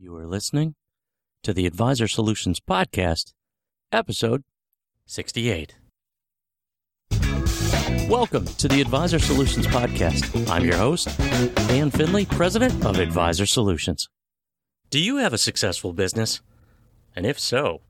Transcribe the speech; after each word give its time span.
You 0.00 0.14
are 0.14 0.28
listening 0.28 0.76
to 1.42 1.52
the 1.52 1.66
Advisor 1.66 2.06
Solutions 2.06 2.60
Podcast, 2.60 3.32
episode 3.90 4.44
68. 5.06 5.74
Welcome 8.08 8.44
to 8.44 8.68
the 8.68 8.80
Advisor 8.80 9.18
Solutions 9.18 9.66
Podcast. 9.66 10.48
I'm 10.48 10.64
your 10.64 10.76
host, 10.76 11.08
Dan 11.66 11.90
Finley, 11.90 12.26
President 12.26 12.86
of 12.86 13.00
Advisor 13.00 13.44
Solutions. 13.44 14.08
Do 14.90 15.00
you 15.00 15.16
have 15.16 15.32
a 15.32 15.38
successful 15.38 15.92
business? 15.92 16.42
And 17.16 17.26
if 17.26 17.40
so, 17.40 17.80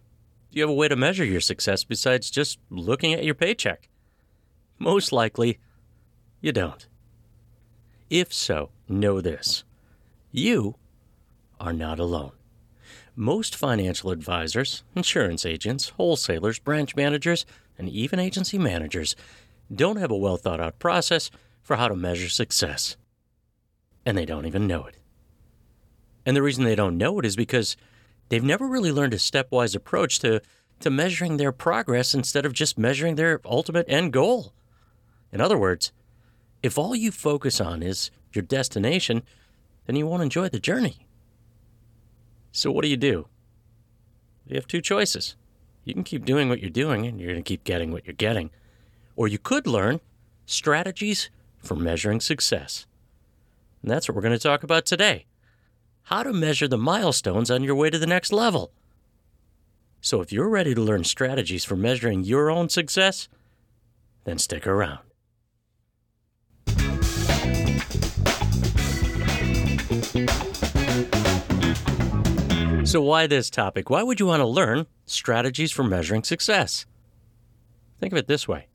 do 0.50 0.56
you 0.56 0.62
have 0.62 0.70
a 0.70 0.74
way 0.74 0.88
to 0.88 0.96
measure 0.96 1.26
your 1.26 1.42
success 1.42 1.84
besides 1.84 2.30
just 2.30 2.58
looking 2.70 3.12
at 3.12 3.24
your 3.24 3.34
paycheck? 3.34 3.90
Most 4.78 5.12
likely, 5.12 5.58
you 6.40 6.52
don't. 6.52 6.88
If 8.08 8.32
so, 8.32 8.70
know 8.88 9.20
this 9.20 9.64
you 10.32 10.76
are 11.60 11.72
not 11.72 11.98
alone. 11.98 12.32
Most 13.14 13.56
financial 13.56 14.10
advisors, 14.10 14.84
insurance 14.94 15.44
agents, 15.44 15.90
wholesalers, 15.90 16.58
branch 16.58 16.94
managers, 16.94 17.44
and 17.76 17.88
even 17.88 18.18
agency 18.18 18.58
managers 18.58 19.16
don't 19.74 19.96
have 19.96 20.10
a 20.10 20.16
well 20.16 20.36
thought 20.36 20.60
out 20.60 20.78
process 20.78 21.30
for 21.62 21.76
how 21.76 21.88
to 21.88 21.96
measure 21.96 22.28
success. 22.28 22.96
And 24.06 24.16
they 24.16 24.24
don't 24.24 24.46
even 24.46 24.66
know 24.66 24.86
it. 24.86 24.96
And 26.24 26.36
the 26.36 26.42
reason 26.42 26.64
they 26.64 26.74
don't 26.74 26.96
know 26.96 27.18
it 27.18 27.26
is 27.26 27.36
because 27.36 27.76
they've 28.28 28.44
never 28.44 28.66
really 28.66 28.92
learned 28.92 29.14
a 29.14 29.18
stepwise 29.18 29.74
approach 29.74 30.18
to, 30.20 30.40
to 30.80 30.90
measuring 30.90 31.36
their 31.36 31.52
progress 31.52 32.14
instead 32.14 32.46
of 32.46 32.52
just 32.52 32.78
measuring 32.78 33.16
their 33.16 33.40
ultimate 33.44 33.86
end 33.88 34.12
goal. 34.12 34.52
In 35.32 35.40
other 35.40 35.58
words, 35.58 35.92
if 36.62 36.78
all 36.78 36.94
you 36.94 37.10
focus 37.10 37.60
on 37.60 37.82
is 37.82 38.10
your 38.32 38.42
destination, 38.42 39.22
then 39.86 39.96
you 39.96 40.06
won't 40.06 40.22
enjoy 40.22 40.48
the 40.48 40.60
journey. 40.60 41.07
So, 42.58 42.72
what 42.72 42.82
do 42.82 42.88
you 42.88 42.96
do? 42.96 43.28
You 44.48 44.56
have 44.56 44.66
two 44.66 44.80
choices. 44.80 45.36
You 45.84 45.94
can 45.94 46.02
keep 46.02 46.24
doing 46.24 46.48
what 46.48 46.58
you're 46.58 46.70
doing 46.70 47.06
and 47.06 47.20
you're 47.20 47.30
going 47.30 47.44
to 47.44 47.48
keep 47.48 47.62
getting 47.62 47.92
what 47.92 48.04
you're 48.04 48.14
getting. 48.14 48.50
Or 49.14 49.28
you 49.28 49.38
could 49.38 49.68
learn 49.68 50.00
strategies 50.44 51.30
for 51.62 51.76
measuring 51.76 52.18
success. 52.20 52.84
And 53.80 53.88
that's 53.88 54.08
what 54.08 54.16
we're 54.16 54.22
going 54.22 54.36
to 54.36 54.40
talk 54.40 54.64
about 54.64 54.86
today 54.86 55.26
how 56.06 56.24
to 56.24 56.32
measure 56.32 56.66
the 56.66 56.76
milestones 56.76 57.48
on 57.48 57.62
your 57.62 57.76
way 57.76 57.90
to 57.90 57.98
the 57.98 58.08
next 58.08 58.32
level. 58.32 58.72
So, 60.00 60.20
if 60.20 60.32
you're 60.32 60.48
ready 60.48 60.74
to 60.74 60.80
learn 60.80 61.04
strategies 61.04 61.64
for 61.64 61.76
measuring 61.76 62.24
your 62.24 62.50
own 62.50 62.68
success, 62.70 63.28
then 64.24 64.38
stick 64.38 64.66
around. 64.66 65.07
So, 72.88 73.02
why 73.02 73.26
this 73.26 73.50
topic? 73.50 73.90
Why 73.90 74.02
would 74.02 74.18
you 74.18 74.24
want 74.24 74.40
to 74.40 74.46
learn 74.46 74.86
strategies 75.04 75.70
for 75.70 75.84
measuring 75.84 76.22
success? 76.22 76.86
Think 78.00 78.14
of 78.14 78.18
it 78.18 78.28
this 78.28 78.48
way 78.48 78.68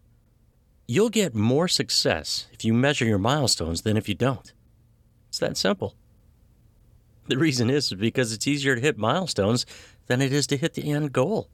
you'll 0.85 1.09
get 1.09 1.33
more 1.33 1.67
success 1.67 2.45
if 2.51 2.63
you 2.63 2.75
measure 2.75 3.05
your 3.05 3.17
milestones 3.17 3.81
than 3.81 3.97
if 3.97 4.07
you 4.07 4.13
don't. 4.13 4.53
It's 5.29 5.39
that 5.39 5.57
simple. 5.57 5.95
The 7.25 7.39
reason 7.39 7.71
is 7.71 7.91
because 7.91 8.31
it's 8.31 8.45
easier 8.45 8.75
to 8.75 8.81
hit 8.81 8.99
milestones 8.99 9.65
than 10.05 10.21
it 10.21 10.31
is 10.31 10.45
to 10.45 10.57
hit 10.57 10.75
the 10.75 10.91
end 10.91 11.11
goal. 11.11 11.49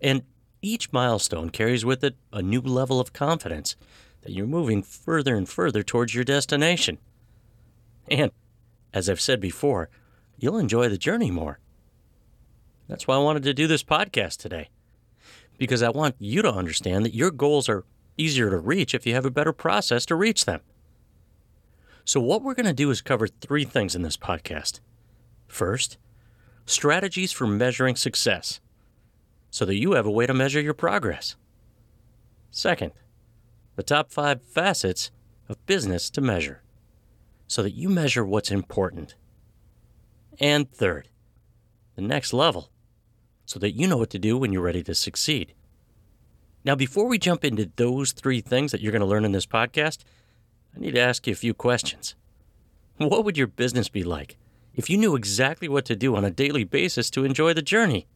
And 0.00 0.24
each 0.60 0.92
milestone 0.92 1.48
carries 1.48 1.84
with 1.84 2.02
it 2.02 2.16
a 2.32 2.42
new 2.42 2.60
level 2.60 2.98
of 2.98 3.12
confidence 3.12 3.76
that 4.22 4.32
you're 4.32 4.48
moving 4.48 4.82
further 4.82 5.36
and 5.36 5.48
further 5.48 5.84
towards 5.84 6.12
your 6.12 6.24
destination. 6.24 6.98
And, 8.10 8.32
as 8.92 9.08
I've 9.08 9.20
said 9.20 9.40
before, 9.40 9.90
you'll 10.38 10.58
enjoy 10.58 10.88
the 10.88 10.98
journey 10.98 11.30
more. 11.30 11.60
That's 12.88 13.06
why 13.06 13.16
I 13.16 13.18
wanted 13.22 13.42
to 13.44 13.54
do 13.54 13.66
this 13.66 13.84
podcast 13.84 14.38
today. 14.38 14.70
Because 15.58 15.82
I 15.82 15.90
want 15.90 16.16
you 16.18 16.42
to 16.42 16.52
understand 16.52 17.04
that 17.04 17.14
your 17.14 17.30
goals 17.30 17.68
are 17.68 17.84
easier 18.16 18.50
to 18.50 18.58
reach 18.58 18.94
if 18.94 19.06
you 19.06 19.14
have 19.14 19.26
a 19.26 19.30
better 19.30 19.52
process 19.52 20.06
to 20.06 20.14
reach 20.14 20.44
them. 20.44 20.60
So, 22.04 22.20
what 22.20 22.42
we're 22.42 22.54
going 22.54 22.66
to 22.66 22.72
do 22.72 22.90
is 22.90 23.02
cover 23.02 23.28
three 23.28 23.64
things 23.64 23.94
in 23.94 24.02
this 24.02 24.16
podcast. 24.16 24.80
First, 25.46 25.98
strategies 26.64 27.32
for 27.32 27.46
measuring 27.46 27.96
success 27.96 28.60
so 29.50 29.64
that 29.64 29.76
you 29.76 29.92
have 29.92 30.06
a 30.06 30.10
way 30.10 30.26
to 30.26 30.34
measure 30.34 30.60
your 30.60 30.74
progress. 30.74 31.36
Second, 32.50 32.92
the 33.76 33.82
top 33.82 34.10
five 34.10 34.42
facets 34.42 35.10
of 35.48 35.64
business 35.66 36.08
to 36.10 36.20
measure 36.20 36.62
so 37.46 37.62
that 37.62 37.74
you 37.74 37.88
measure 37.88 38.24
what's 38.24 38.50
important. 38.50 39.14
And 40.40 40.70
third, 40.70 41.08
the 41.94 42.02
next 42.02 42.32
level 42.32 42.70
so 43.48 43.58
that 43.58 43.70
you 43.70 43.88
know 43.88 43.96
what 43.96 44.10
to 44.10 44.18
do 44.18 44.36
when 44.36 44.52
you're 44.52 44.60
ready 44.60 44.82
to 44.82 44.94
succeed. 44.94 45.54
Now, 46.64 46.74
before 46.74 47.08
we 47.08 47.18
jump 47.18 47.46
into 47.46 47.70
those 47.76 48.12
three 48.12 48.42
things 48.42 48.72
that 48.72 48.82
you're 48.82 48.92
going 48.92 49.00
to 49.00 49.06
learn 49.06 49.24
in 49.24 49.32
this 49.32 49.46
podcast, 49.46 50.00
I 50.76 50.80
need 50.80 50.94
to 50.96 51.00
ask 51.00 51.26
you 51.26 51.32
a 51.32 51.36
few 51.36 51.54
questions. 51.54 52.14
What 52.98 53.24
would 53.24 53.38
your 53.38 53.46
business 53.46 53.88
be 53.88 54.04
like 54.04 54.36
if 54.74 54.90
you 54.90 54.98
knew 54.98 55.16
exactly 55.16 55.66
what 55.66 55.86
to 55.86 55.96
do 55.96 56.14
on 56.14 56.26
a 56.26 56.30
daily 56.30 56.64
basis 56.64 57.08
to 57.10 57.24
enjoy 57.24 57.54
the 57.54 57.62
journey? 57.62 58.06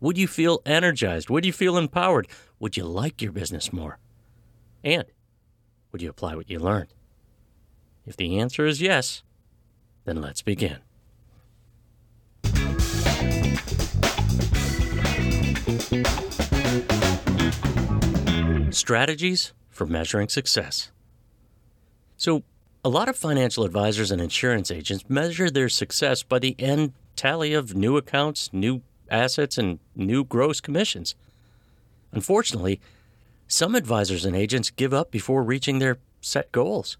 Would 0.00 0.16
you 0.16 0.26
feel 0.26 0.62
energized? 0.64 1.28
Would 1.28 1.44
you 1.44 1.52
feel 1.52 1.76
empowered? 1.76 2.26
Would 2.60 2.78
you 2.78 2.84
like 2.84 3.20
your 3.20 3.32
business 3.32 3.74
more? 3.74 3.98
And 4.82 5.04
would 5.92 6.00
you 6.00 6.08
apply 6.08 6.34
what 6.34 6.48
you 6.48 6.58
learned? 6.58 6.94
If 8.06 8.16
the 8.16 8.38
answer 8.38 8.64
is 8.64 8.80
yes, 8.80 9.22
then 10.06 10.22
let's 10.22 10.40
begin. 10.40 10.78
Strategies 18.72 19.52
for 19.68 19.86
measuring 19.86 20.28
success. 20.28 20.90
So, 22.16 22.42
a 22.84 22.88
lot 22.88 23.08
of 23.08 23.16
financial 23.16 23.64
advisors 23.64 24.10
and 24.10 24.20
insurance 24.20 24.70
agents 24.70 25.04
measure 25.08 25.50
their 25.50 25.68
success 25.68 26.22
by 26.22 26.38
the 26.38 26.56
end 26.58 26.92
tally 27.16 27.52
of 27.52 27.74
new 27.74 27.96
accounts, 27.96 28.50
new 28.52 28.82
assets, 29.10 29.58
and 29.58 29.78
new 29.94 30.24
gross 30.24 30.60
commissions. 30.60 31.14
Unfortunately, 32.12 32.80
some 33.46 33.74
advisors 33.74 34.24
and 34.24 34.34
agents 34.34 34.70
give 34.70 34.94
up 34.94 35.10
before 35.10 35.42
reaching 35.42 35.78
their 35.78 35.98
set 36.20 36.50
goals. 36.52 36.96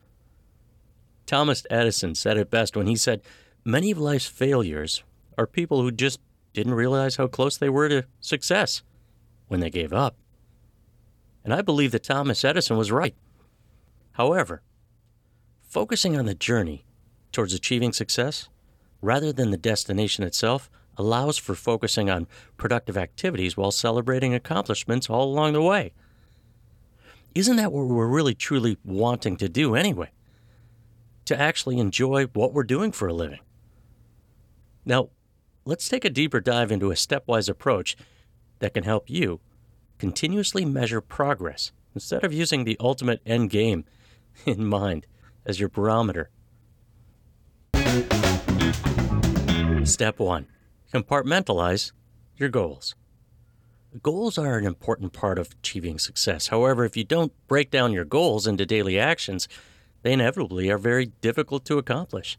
Thomas 1.26 1.64
Edison 1.70 2.14
said 2.14 2.36
it 2.36 2.50
best 2.50 2.76
when 2.76 2.86
he 2.86 2.96
said, 2.96 3.22
Many 3.64 3.90
of 3.90 3.98
life's 3.98 4.26
failures 4.26 5.02
are 5.38 5.46
people 5.46 5.80
who 5.80 5.90
just 5.92 6.18
didn't 6.52 6.74
realize 6.74 7.16
how 7.16 7.26
close 7.26 7.56
they 7.56 7.68
were 7.68 7.88
to 7.88 8.04
success 8.20 8.82
when 9.48 9.60
they 9.60 9.70
gave 9.70 9.92
up. 9.92 10.16
And 11.44 11.54
I 11.54 11.62
believe 11.62 11.92
that 11.92 12.04
Thomas 12.04 12.44
Edison 12.44 12.76
was 12.76 12.92
right. 12.92 13.14
However, 14.12 14.62
focusing 15.62 16.16
on 16.16 16.26
the 16.26 16.34
journey 16.34 16.84
towards 17.32 17.54
achieving 17.54 17.92
success 17.92 18.48
rather 19.00 19.32
than 19.32 19.50
the 19.50 19.56
destination 19.56 20.24
itself 20.24 20.70
allows 20.96 21.38
for 21.38 21.54
focusing 21.54 22.10
on 22.10 22.26
productive 22.56 22.96
activities 22.96 23.56
while 23.56 23.70
celebrating 23.70 24.34
accomplishments 24.34 25.08
all 25.08 25.24
along 25.24 25.54
the 25.54 25.62
way. 25.62 25.92
Isn't 27.34 27.56
that 27.56 27.72
what 27.72 27.86
we're 27.86 28.06
really 28.06 28.34
truly 28.34 28.76
wanting 28.84 29.36
to 29.38 29.48
do 29.48 29.74
anyway? 29.74 30.10
To 31.26 31.40
actually 31.40 31.78
enjoy 31.78 32.26
what 32.26 32.52
we're 32.52 32.64
doing 32.64 32.92
for 32.92 33.08
a 33.08 33.14
living. 33.14 33.40
Now, 34.84 35.10
let's 35.70 35.88
take 35.88 36.04
a 36.04 36.10
deeper 36.10 36.40
dive 36.40 36.72
into 36.72 36.90
a 36.90 36.96
stepwise 36.96 37.48
approach 37.48 37.96
that 38.58 38.74
can 38.74 38.82
help 38.82 39.08
you 39.08 39.38
continuously 39.98 40.64
measure 40.64 41.00
progress 41.00 41.70
instead 41.94 42.24
of 42.24 42.32
using 42.32 42.64
the 42.64 42.76
ultimate 42.80 43.20
end 43.24 43.50
game 43.50 43.84
in 44.44 44.66
mind 44.66 45.06
as 45.46 45.60
your 45.60 45.68
barometer. 45.68 46.28
Step 49.84 50.18
1 50.18 50.48
Compartmentalize 50.92 51.92
your 52.36 52.48
goals. 52.48 52.96
Goals 54.02 54.38
are 54.38 54.58
an 54.58 54.66
important 54.66 55.12
part 55.12 55.38
of 55.38 55.52
achieving 55.52 56.00
success. 56.00 56.48
However, 56.48 56.84
if 56.84 56.96
you 56.96 57.04
don't 57.04 57.32
break 57.46 57.70
down 57.70 57.92
your 57.92 58.04
goals 58.04 58.48
into 58.48 58.66
daily 58.66 58.98
actions, 58.98 59.46
they 60.02 60.12
inevitably 60.12 60.68
are 60.68 60.78
very 60.78 61.06
difficult 61.20 61.64
to 61.66 61.78
accomplish. 61.78 62.38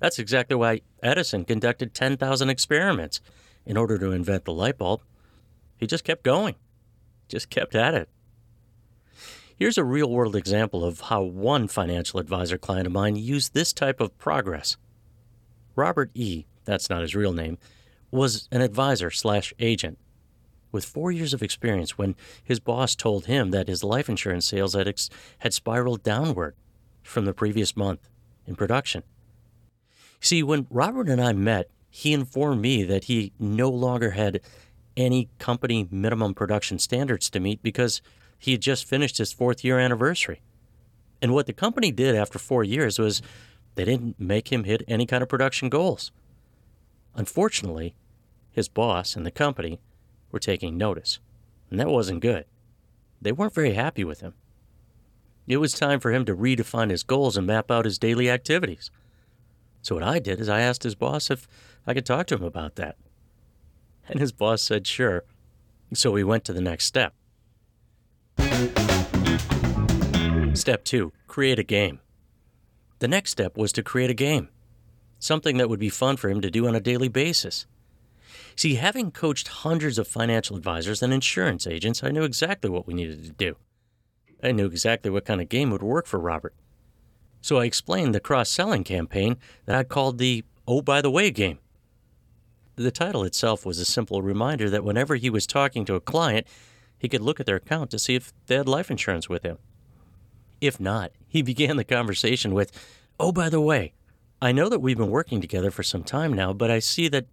That's 0.00 0.18
exactly 0.18 0.56
why 0.56 0.80
Edison 1.04 1.44
conducted 1.44 1.94
10,000 1.94 2.48
experiments 2.48 3.20
in 3.66 3.76
order 3.76 3.98
to 3.98 4.10
invent 4.10 4.44
the 4.44 4.52
light 4.52 4.78
bulb. 4.78 5.02
He 5.76 5.86
just 5.86 6.04
kept 6.04 6.24
going, 6.24 6.54
just 7.28 7.50
kept 7.50 7.74
at 7.74 7.94
it. 7.94 8.08
Here's 9.56 9.78
a 9.78 9.84
real 9.84 10.10
world 10.10 10.34
example 10.34 10.84
of 10.84 11.02
how 11.02 11.22
one 11.22 11.68
financial 11.68 12.18
advisor 12.18 12.58
client 12.58 12.86
of 12.86 12.92
mine 12.92 13.14
used 13.14 13.54
this 13.54 13.72
type 13.72 14.00
of 14.00 14.16
progress. 14.18 14.76
Robert 15.76 16.10
E., 16.14 16.46
that's 16.64 16.90
not 16.90 17.02
his 17.02 17.14
real 17.14 17.32
name, 17.32 17.58
was 18.10 18.48
an 18.50 18.62
advisor 18.62 19.10
slash 19.10 19.52
agent 19.58 19.98
with 20.72 20.84
four 20.84 21.12
years 21.12 21.32
of 21.32 21.42
experience 21.42 21.96
when 21.96 22.16
his 22.42 22.58
boss 22.58 22.96
told 22.96 23.26
him 23.26 23.52
that 23.52 23.68
his 23.68 23.84
life 23.84 24.08
insurance 24.08 24.46
sales 24.46 24.74
had, 24.74 24.92
had 25.38 25.54
spiraled 25.54 26.02
downward 26.02 26.56
from 27.02 27.24
the 27.24 27.32
previous 27.32 27.76
month 27.76 28.08
in 28.46 28.56
production. 28.56 29.04
See, 30.24 30.42
when 30.42 30.66
Robert 30.70 31.10
and 31.10 31.20
I 31.20 31.34
met, 31.34 31.68
he 31.90 32.14
informed 32.14 32.62
me 32.62 32.82
that 32.84 33.04
he 33.04 33.34
no 33.38 33.68
longer 33.68 34.12
had 34.12 34.40
any 34.96 35.28
company 35.38 35.86
minimum 35.90 36.32
production 36.32 36.78
standards 36.78 37.28
to 37.28 37.40
meet 37.40 37.62
because 37.62 38.00
he 38.38 38.52
had 38.52 38.62
just 38.62 38.86
finished 38.86 39.18
his 39.18 39.34
fourth 39.34 39.62
year 39.62 39.78
anniversary. 39.78 40.40
And 41.20 41.34
what 41.34 41.44
the 41.44 41.52
company 41.52 41.92
did 41.92 42.16
after 42.16 42.38
four 42.38 42.64
years 42.64 42.98
was 42.98 43.20
they 43.74 43.84
didn't 43.84 44.18
make 44.18 44.50
him 44.50 44.64
hit 44.64 44.82
any 44.88 45.04
kind 45.04 45.22
of 45.22 45.28
production 45.28 45.68
goals. 45.68 46.10
Unfortunately, 47.14 47.94
his 48.50 48.66
boss 48.66 49.16
and 49.16 49.26
the 49.26 49.30
company 49.30 49.78
were 50.32 50.38
taking 50.38 50.78
notice, 50.78 51.18
and 51.70 51.78
that 51.78 51.90
wasn't 51.90 52.22
good. 52.22 52.46
They 53.20 53.32
weren't 53.32 53.52
very 53.52 53.74
happy 53.74 54.04
with 54.04 54.22
him. 54.22 54.32
It 55.46 55.58
was 55.58 55.74
time 55.74 56.00
for 56.00 56.12
him 56.12 56.24
to 56.24 56.34
redefine 56.34 56.88
his 56.88 57.02
goals 57.02 57.36
and 57.36 57.46
map 57.46 57.70
out 57.70 57.84
his 57.84 57.98
daily 57.98 58.30
activities. 58.30 58.90
So, 59.84 59.94
what 59.96 60.02
I 60.02 60.18
did 60.18 60.40
is 60.40 60.48
I 60.48 60.62
asked 60.62 60.82
his 60.82 60.94
boss 60.94 61.30
if 61.30 61.46
I 61.86 61.92
could 61.92 62.06
talk 62.06 62.26
to 62.28 62.36
him 62.36 62.42
about 62.42 62.76
that. 62.76 62.96
And 64.08 64.18
his 64.18 64.32
boss 64.32 64.62
said 64.62 64.86
sure. 64.86 65.24
So, 65.92 66.10
we 66.10 66.24
went 66.24 66.44
to 66.44 66.54
the 66.54 66.62
next 66.62 66.86
step. 66.86 67.12
Step 70.54 70.84
two 70.84 71.12
create 71.26 71.58
a 71.58 71.62
game. 71.62 72.00
The 73.00 73.08
next 73.08 73.32
step 73.32 73.58
was 73.58 73.72
to 73.72 73.82
create 73.82 74.08
a 74.08 74.14
game, 74.14 74.48
something 75.18 75.58
that 75.58 75.68
would 75.68 75.80
be 75.80 75.90
fun 75.90 76.16
for 76.16 76.30
him 76.30 76.40
to 76.40 76.50
do 76.50 76.66
on 76.66 76.74
a 76.74 76.80
daily 76.80 77.08
basis. 77.08 77.66
See, 78.56 78.76
having 78.76 79.10
coached 79.10 79.48
hundreds 79.48 79.98
of 79.98 80.08
financial 80.08 80.56
advisors 80.56 81.02
and 81.02 81.12
insurance 81.12 81.66
agents, 81.66 82.02
I 82.02 82.10
knew 82.10 82.22
exactly 82.22 82.70
what 82.70 82.86
we 82.86 82.94
needed 82.94 83.22
to 83.24 83.32
do. 83.32 83.56
I 84.42 84.52
knew 84.52 84.64
exactly 84.64 85.10
what 85.10 85.26
kind 85.26 85.42
of 85.42 85.50
game 85.50 85.70
would 85.70 85.82
work 85.82 86.06
for 86.06 86.18
Robert. 86.18 86.54
So 87.44 87.58
I 87.58 87.66
explained 87.66 88.14
the 88.14 88.20
cross 88.20 88.48
selling 88.48 88.84
campaign 88.84 89.36
that 89.66 89.76
I 89.76 89.84
called 89.84 90.16
the 90.16 90.44
Oh, 90.66 90.80
by 90.80 91.02
the 91.02 91.10
way 91.10 91.30
game. 91.30 91.58
The 92.76 92.90
title 92.90 93.22
itself 93.22 93.66
was 93.66 93.78
a 93.78 93.84
simple 93.84 94.22
reminder 94.22 94.70
that 94.70 94.82
whenever 94.82 95.16
he 95.16 95.28
was 95.28 95.46
talking 95.46 95.84
to 95.84 95.94
a 95.94 96.00
client, 96.00 96.46
he 96.96 97.06
could 97.06 97.20
look 97.20 97.40
at 97.40 97.44
their 97.44 97.56
account 97.56 97.90
to 97.90 97.98
see 97.98 98.14
if 98.14 98.32
they 98.46 98.54
had 98.54 98.66
life 98.66 98.90
insurance 98.90 99.28
with 99.28 99.42
him. 99.42 99.58
If 100.62 100.80
not, 100.80 101.12
he 101.28 101.42
began 101.52 101.76
the 101.76 101.84
conversation 101.84 102.54
with, 102.54 102.72
Oh, 103.20 103.30
by 103.30 103.50
the 103.50 103.60
way, 103.60 103.92
I 104.40 104.50
know 104.50 104.70
that 104.70 104.80
we've 104.80 104.96
been 104.96 105.10
working 105.10 105.42
together 105.42 105.70
for 105.70 105.82
some 105.82 106.02
time 106.02 106.32
now, 106.32 106.54
but 106.54 106.70
I 106.70 106.78
see 106.78 107.08
that 107.08 107.26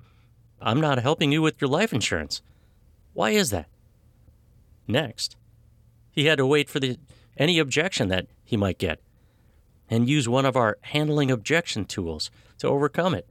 I'm 0.62 0.82
not 0.82 1.00
helping 1.00 1.32
you 1.32 1.42
with 1.42 1.62
your 1.62 1.70
life 1.70 1.94
insurance. 1.94 2.42
Why 3.14 3.30
is 3.30 3.50
that? 3.52 3.70
Next, 4.90 5.38
he 6.12 6.26
had 6.26 6.38
to 6.40 6.46
wait 6.46 6.70
for 6.70 6.82
the, 6.82 6.98
any 7.38 7.60
objection 7.60 8.10
that 8.10 8.28
he 8.44 8.58
might 8.58 8.78
get 8.78 9.00
and 9.92 10.08
use 10.08 10.28
one 10.28 10.46
of 10.46 10.56
our 10.56 10.78
handling 10.82 11.30
objection 11.30 11.84
tools 11.84 12.32
to 12.58 12.68
overcome 12.68 13.14
it. 13.14 13.28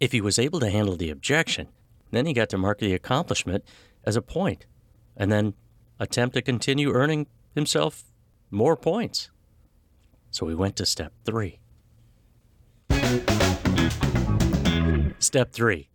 If 0.00 0.10
he 0.10 0.20
was 0.20 0.38
able 0.38 0.58
to 0.60 0.70
handle 0.70 0.96
the 0.96 1.10
objection, 1.10 1.68
then 2.10 2.26
he 2.26 2.32
got 2.32 2.48
to 2.50 2.58
mark 2.58 2.80
the 2.80 2.92
accomplishment 2.92 3.64
as 4.04 4.16
a 4.16 4.22
point 4.22 4.66
and 5.16 5.30
then 5.30 5.54
attempt 6.00 6.34
to 6.34 6.42
continue 6.42 6.92
earning 6.92 7.28
himself 7.54 8.02
more 8.50 8.76
points. 8.76 9.30
So 10.32 10.46
we 10.46 10.54
went 10.54 10.74
to 10.76 10.86
step 10.86 11.12
three. 11.24 11.60
Step 15.20 15.52
three 15.52 15.88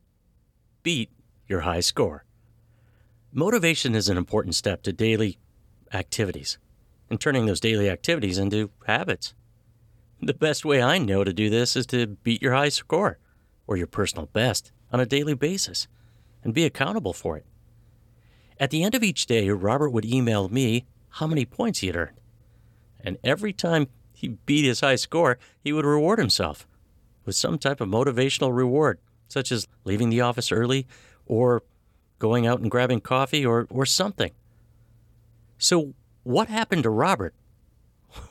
beat 0.83 1.09
your 1.47 1.61
high 1.61 1.79
score. 1.79 2.25
Motivation 3.33 3.95
is 3.95 4.07
an 4.07 4.17
important 4.17 4.55
step 4.55 4.83
to 4.83 4.93
daily 4.93 5.39
activities 5.91 6.59
and 7.15 7.21
turning 7.21 7.45
those 7.45 7.61
daily 7.61 7.89
activities 7.89 8.37
into 8.37 8.69
habits. 8.87 9.33
The 10.21 10.33
best 10.33 10.65
way 10.65 10.81
I 10.81 10.97
know 10.97 11.23
to 11.23 11.31
do 11.31 11.49
this 11.49 11.77
is 11.77 11.85
to 11.87 12.07
beat 12.07 12.41
your 12.41 12.53
high 12.53 12.67
score 12.67 13.19
or 13.67 13.77
your 13.77 13.87
personal 13.87 14.25
best 14.25 14.73
on 14.91 14.99
a 14.99 15.05
daily 15.05 15.33
basis 15.33 15.87
and 16.43 16.53
be 16.53 16.65
accountable 16.65 17.13
for 17.13 17.37
it. 17.37 17.45
At 18.59 18.69
the 18.69 18.83
end 18.83 18.95
of 18.95 19.03
each 19.03 19.27
day, 19.27 19.49
Robert 19.49 19.91
would 19.91 20.03
email 20.03 20.49
me 20.49 20.87
how 21.07 21.25
many 21.25 21.45
points 21.45 21.79
he 21.79 21.87
had 21.87 21.95
earned. 21.95 22.19
And 22.99 23.17
every 23.23 23.53
time 23.53 23.87
he 24.13 24.27
beat 24.27 24.65
his 24.65 24.81
high 24.81 24.97
score, 24.97 25.39
he 25.63 25.71
would 25.71 25.85
reward 25.85 26.19
himself 26.19 26.67
with 27.23 27.37
some 27.37 27.57
type 27.57 27.79
of 27.79 27.87
motivational 27.87 28.53
reward 28.53 28.99
such 29.29 29.53
as 29.53 29.69
leaving 29.85 30.09
the 30.09 30.19
office 30.19 30.51
early 30.51 30.85
or 31.25 31.63
going 32.19 32.45
out 32.45 32.59
and 32.59 32.69
grabbing 32.69 32.99
coffee 32.99 33.45
or, 33.45 33.67
or 33.69 33.85
something. 33.85 34.31
So, 35.57 35.93
what 36.25 36.49
happened 36.49 36.83
to 36.83 36.89
Robert? 36.89 37.33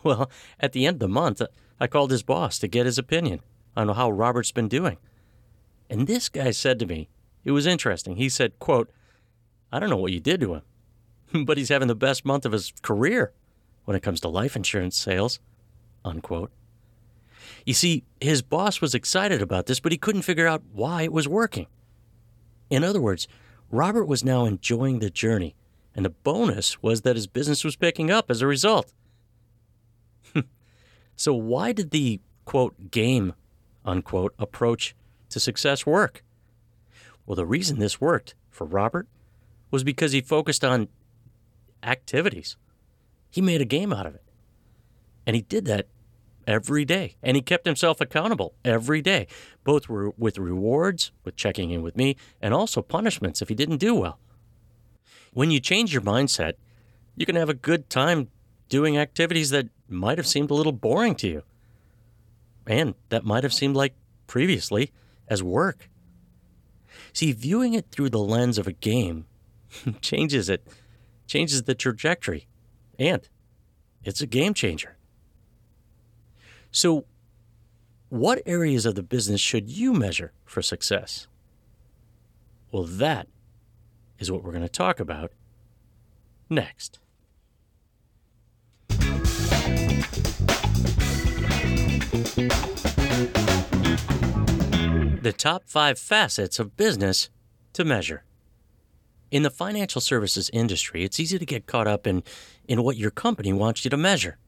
Well, 0.03 0.31
at 0.59 0.73
the 0.73 0.87
end 0.87 0.97
of 0.97 1.01
the 1.01 1.09
month, 1.09 1.43
I 1.79 1.87
called 1.87 2.11
his 2.11 2.23
boss 2.23 2.59
to 2.59 2.69
get 2.69 2.87
his 2.87 2.97
opinion 2.97 3.41
on 3.77 3.89
how 3.89 4.11
Robert's 4.11 4.53
been 4.53 4.69
doing. 4.69 4.97
And 5.91 6.07
this 6.07 6.31
guy 6.31 6.53
said 6.53 6.79
to 6.79 6.87
me, 6.87 7.09
it 7.45 7.51
was 7.51 7.67
interesting. 7.67 8.17
He 8.17 8.31
said, 8.31 8.59
quote, 8.59 8.91
I 9.71 9.79
don't 9.79 9.91
know 9.91 9.97
what 9.97 10.13
you 10.13 10.21
did 10.21 10.41
to 10.41 10.55
him, 10.55 10.63
but 11.45 11.59
he's 11.59 11.69
having 11.69 11.89
the 11.89 11.95
best 11.95 12.25
month 12.25 12.47
of 12.47 12.53
his 12.53 12.73
career 12.83 13.33
when 13.85 13.97
it 13.97 14.03
comes 14.03 14.21
to 14.21 14.29
life 14.29 14.57
insurance 14.57 14.97
sales, 14.97 15.39
unquote. 16.05 16.51
You 17.67 17.75
see, 17.75 18.05
his 18.21 18.41
boss 18.43 18.81
was 18.81 18.95
excited 18.95 19.43
about 19.43 19.67
this, 19.67 19.81
but 19.81 19.93
he 19.93 19.99
couldn't 19.99 20.23
figure 20.23 20.47
out 20.47 20.63
why 20.73 21.03
it 21.03 21.13
was 21.13 21.29
working. 21.29 21.67
In 22.71 22.83
other 22.85 23.01
words, 23.01 23.29
Robert 23.71 24.07
was 24.07 24.25
now 24.25 24.45
enjoying 24.47 24.99
the 24.99 25.11
journey, 25.11 25.55
and 25.95 26.05
the 26.05 26.11
bonus 26.11 26.83
was 26.83 27.03
that 27.03 27.17
his 27.17 27.27
business 27.27 27.65
was 27.65 27.77
picking 27.77 28.11
up 28.11 28.31
as 28.31 28.43
a 28.43 28.47
result. 28.47 28.93
so, 31.17 31.35
why 31.35 31.73
did 31.73 31.91
the 31.91 32.21
quote 32.45 32.91
game 32.91 33.35
unquote 33.85 34.35
approach 34.39 34.95
to 35.31 35.39
success 35.39 35.87
work? 35.87 36.25
Well, 37.27 37.37
the 37.37 37.47
reason 37.47 37.79
this 37.79 38.01
worked 38.01 38.35
for 38.51 38.67
Robert 38.67 39.09
was 39.71 39.85
because 39.85 40.13
he 40.13 40.21
focused 40.21 40.65
on 40.65 40.89
activities. 41.83 42.57
He 43.31 43.41
made 43.41 43.61
a 43.61 43.67
game 43.67 43.93
out 43.93 44.07
of 44.07 44.15
it. 44.15 44.23
And 45.27 45.35
he 45.35 45.43
did 45.43 45.65
that 45.67 45.87
every 46.47 46.85
day. 46.85 47.17
And 47.23 47.37
he 47.37 47.43
kept 47.43 47.67
himself 47.67 48.01
accountable 48.01 48.55
every 48.65 49.01
day, 49.01 49.27
both 49.65 49.89
with 49.89 50.39
rewards, 50.39 51.13
with 51.25 51.37
checking 51.37 51.71
in 51.71 51.83
with 51.83 51.97
me, 51.97 52.17
and 52.41 52.53
also 52.53 52.83
punishments 52.83 53.43
if 53.43 53.49
he 53.49 53.55
didn't 53.55 53.79
do 53.79 53.95
well. 53.95 54.19
When 55.35 55.51
you 55.51 55.61
change 55.61 55.93
your 55.93 56.03
mindset, 56.03 56.55
you 57.17 57.27
can 57.27 57.37
have 57.37 57.49
a 57.49 57.55
good 57.55 57.91
time 57.91 58.29
doing 58.69 58.97
activities 58.97 59.51
that 59.51 59.69
might 59.89 60.17
have 60.17 60.27
seemed 60.27 60.51
a 60.51 60.55
little 60.55 60.73
boring 60.73 61.17
to 61.17 61.29
you, 61.29 61.43
and 62.67 62.95
that 63.09 63.25
might 63.25 63.43
have 63.43 63.53
seemed 63.53 63.77
like 63.77 63.95
previously 64.27 64.93
as 65.29 65.43
work. 65.43 65.91
See, 67.13 67.33
viewing 67.33 67.75
it 67.75 67.91
through 67.91 68.11
the 68.11 68.21
lens 68.21 68.59
of 68.59 68.67
a 68.67 68.73
game 68.73 69.27
changes 70.01 70.49
it, 70.49 70.67
changes 71.27 71.65
the 71.65 71.75
trajectory, 71.75 72.47
and 72.99 73.29
it's 74.05 74.21
a 74.21 74.27
game 74.27 74.55
changer. 74.55 74.97
So, 76.71 77.07
what 78.09 78.41
areas 78.47 78.87
of 78.87 78.95
the 78.95 79.03
business 79.03 79.41
should 79.41 79.69
you 79.69 79.93
measure 79.93 80.33
for 80.45 80.63
success? 80.63 81.27
Well, 82.71 82.85
that 82.85 83.27
is 84.19 84.31
what 84.31 84.43
we're 84.43 84.53
going 84.53 84.63
to 84.63 84.69
talk 84.69 85.01
about 85.01 85.33
next. 86.49 86.99
The 95.23 95.35
top 95.37 95.65
five 95.67 95.99
facets 95.99 96.59
of 96.59 96.77
business 96.77 97.31
to 97.73 97.85
measure. 97.85 98.25
In 99.31 99.43
the 99.43 99.51
financial 99.51 100.01
services 100.01 100.51
industry, 100.53 101.03
it's 101.03 101.19
easy 101.19 101.39
to 101.39 101.47
get 101.47 101.67
caught 101.67 101.89
up 101.89 102.07
in, 102.07 102.23
in 102.69 102.83
what 102.83 102.97
your 102.97 103.11
company 103.11 103.53
wants 103.53 103.85
you 103.85 103.91
to 103.91 103.97
measure. 103.97 104.39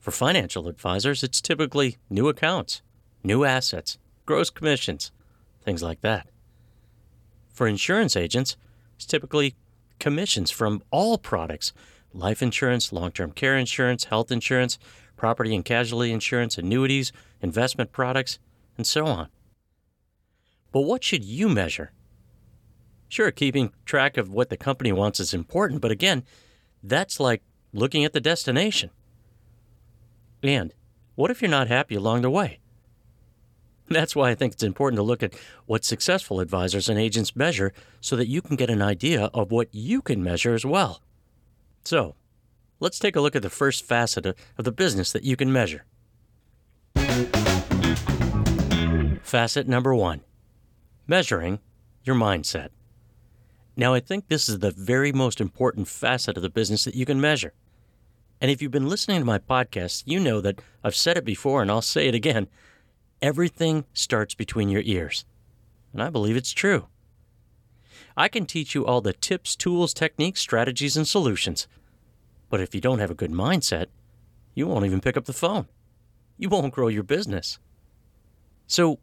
For 0.00 0.10
financial 0.10 0.68
advisors, 0.68 1.22
it's 1.22 1.40
typically 1.40 1.98
new 2.10 2.28
accounts, 2.28 2.82
new 3.22 3.44
assets, 3.44 3.96
gross 4.26 4.50
commissions, 4.50 5.12
things 5.62 5.82
like 5.82 6.00
that. 6.00 6.26
For 7.60 7.68
insurance 7.68 8.16
agents, 8.16 8.56
it's 8.96 9.04
typically 9.04 9.54
commissions 9.98 10.50
from 10.50 10.82
all 10.90 11.18
products 11.18 11.74
life 12.14 12.40
insurance, 12.40 12.90
long 12.90 13.12
term 13.12 13.32
care 13.32 13.54
insurance, 13.54 14.04
health 14.04 14.32
insurance, 14.32 14.78
property 15.14 15.54
and 15.54 15.62
casualty 15.62 16.10
insurance, 16.10 16.56
annuities, 16.56 17.12
investment 17.42 17.92
products, 17.92 18.38
and 18.78 18.86
so 18.86 19.04
on. 19.04 19.28
But 20.72 20.86
what 20.86 21.04
should 21.04 21.22
you 21.22 21.50
measure? 21.50 21.92
Sure, 23.10 23.30
keeping 23.30 23.74
track 23.84 24.16
of 24.16 24.32
what 24.32 24.48
the 24.48 24.56
company 24.56 24.90
wants 24.90 25.20
is 25.20 25.34
important, 25.34 25.82
but 25.82 25.90
again, 25.90 26.24
that's 26.82 27.20
like 27.20 27.42
looking 27.74 28.06
at 28.06 28.14
the 28.14 28.22
destination. 28.22 28.88
And 30.42 30.72
what 31.14 31.30
if 31.30 31.42
you're 31.42 31.50
not 31.50 31.68
happy 31.68 31.94
along 31.94 32.22
the 32.22 32.30
way? 32.30 32.60
That's 33.90 34.14
why 34.14 34.30
I 34.30 34.36
think 34.36 34.52
it's 34.52 34.62
important 34.62 34.98
to 34.98 35.02
look 35.02 35.20
at 35.20 35.34
what 35.66 35.84
successful 35.84 36.38
advisors 36.38 36.88
and 36.88 36.96
agents 36.96 37.34
measure 37.34 37.72
so 38.00 38.14
that 38.14 38.28
you 38.28 38.40
can 38.40 38.54
get 38.54 38.70
an 38.70 38.80
idea 38.80 39.24
of 39.34 39.50
what 39.50 39.68
you 39.72 40.00
can 40.00 40.22
measure 40.22 40.54
as 40.54 40.64
well. 40.64 41.02
So, 41.84 42.14
let's 42.78 43.00
take 43.00 43.16
a 43.16 43.20
look 43.20 43.34
at 43.34 43.42
the 43.42 43.50
first 43.50 43.84
facet 43.84 44.26
of 44.26 44.64
the 44.64 44.70
business 44.70 45.10
that 45.10 45.24
you 45.24 45.34
can 45.34 45.52
measure. 45.52 45.84
Facet 49.22 49.66
number 49.66 49.92
one 49.92 50.20
measuring 51.08 51.58
your 52.04 52.14
mindset. 52.14 52.68
Now, 53.76 53.92
I 53.92 53.98
think 53.98 54.28
this 54.28 54.48
is 54.48 54.60
the 54.60 54.70
very 54.70 55.10
most 55.10 55.40
important 55.40 55.88
facet 55.88 56.36
of 56.36 56.44
the 56.44 56.50
business 56.50 56.84
that 56.84 56.94
you 56.94 57.04
can 57.04 57.20
measure. 57.20 57.54
And 58.40 58.52
if 58.52 58.62
you've 58.62 58.70
been 58.70 58.88
listening 58.88 59.18
to 59.18 59.24
my 59.24 59.38
podcast, 59.38 60.04
you 60.06 60.20
know 60.20 60.40
that 60.40 60.62
I've 60.84 60.94
said 60.94 61.16
it 61.16 61.24
before 61.24 61.60
and 61.60 61.70
I'll 61.72 61.82
say 61.82 62.06
it 62.06 62.14
again. 62.14 62.46
Everything 63.22 63.84
starts 63.92 64.34
between 64.34 64.68
your 64.68 64.82
ears. 64.84 65.24
And 65.92 66.02
I 66.02 66.10
believe 66.10 66.36
it's 66.36 66.52
true. 66.52 66.86
I 68.16 68.28
can 68.28 68.46
teach 68.46 68.74
you 68.74 68.86
all 68.86 69.00
the 69.00 69.12
tips, 69.12 69.56
tools, 69.56 69.94
techniques, 69.94 70.40
strategies, 70.40 70.96
and 70.96 71.06
solutions. 71.06 71.66
But 72.48 72.60
if 72.60 72.74
you 72.74 72.80
don't 72.80 72.98
have 72.98 73.10
a 73.10 73.14
good 73.14 73.30
mindset, 73.30 73.86
you 74.54 74.66
won't 74.66 74.84
even 74.84 75.00
pick 75.00 75.16
up 75.16 75.24
the 75.24 75.32
phone. 75.32 75.66
You 76.36 76.48
won't 76.48 76.74
grow 76.74 76.88
your 76.88 77.02
business. 77.02 77.58
So, 78.66 78.98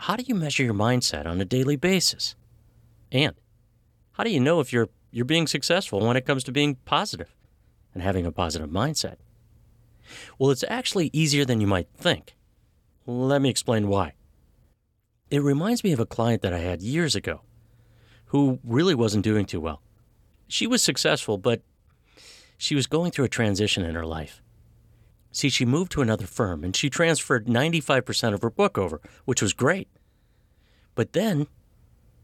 how 0.00 0.16
do 0.16 0.24
you 0.26 0.34
measure 0.34 0.62
your 0.62 0.74
mindset 0.74 1.26
on 1.26 1.40
a 1.40 1.44
daily 1.44 1.76
basis? 1.76 2.34
And 3.12 3.34
how 4.12 4.24
do 4.24 4.30
you 4.30 4.40
know 4.40 4.60
if 4.60 4.72
you're 4.72 4.88
you're 5.10 5.24
being 5.24 5.46
successful 5.46 6.06
when 6.06 6.16
it 6.16 6.26
comes 6.26 6.44
to 6.44 6.52
being 6.52 6.76
positive 6.84 7.34
and 7.94 8.02
having 8.02 8.26
a 8.26 8.32
positive 8.32 8.68
mindset? 8.68 9.16
Well, 10.38 10.50
it's 10.50 10.64
actually 10.68 11.10
easier 11.12 11.44
than 11.44 11.60
you 11.60 11.66
might 11.66 11.88
think. 11.96 12.34
Let 13.06 13.40
me 13.40 13.48
explain 13.48 13.86
why. 13.88 14.14
It 15.30 15.42
reminds 15.42 15.84
me 15.84 15.92
of 15.92 16.00
a 16.00 16.06
client 16.06 16.42
that 16.42 16.52
I 16.52 16.58
had 16.58 16.82
years 16.82 17.14
ago 17.14 17.40
who 18.26 18.58
really 18.64 18.94
wasn't 18.94 19.24
doing 19.24 19.46
too 19.46 19.60
well. 19.60 19.80
She 20.48 20.66
was 20.66 20.82
successful, 20.82 21.38
but 21.38 21.62
she 22.58 22.74
was 22.74 22.86
going 22.86 23.12
through 23.12 23.26
a 23.26 23.28
transition 23.28 23.84
in 23.84 23.94
her 23.94 24.06
life. 24.06 24.42
See, 25.30 25.48
she 25.48 25.64
moved 25.64 25.92
to 25.92 26.02
another 26.02 26.26
firm 26.26 26.64
and 26.64 26.74
she 26.74 26.90
transferred 26.90 27.46
95% 27.46 28.34
of 28.34 28.42
her 28.42 28.50
book 28.50 28.78
over, 28.78 29.00
which 29.24 29.42
was 29.42 29.52
great. 29.52 29.88
But 30.94 31.12
then 31.12 31.46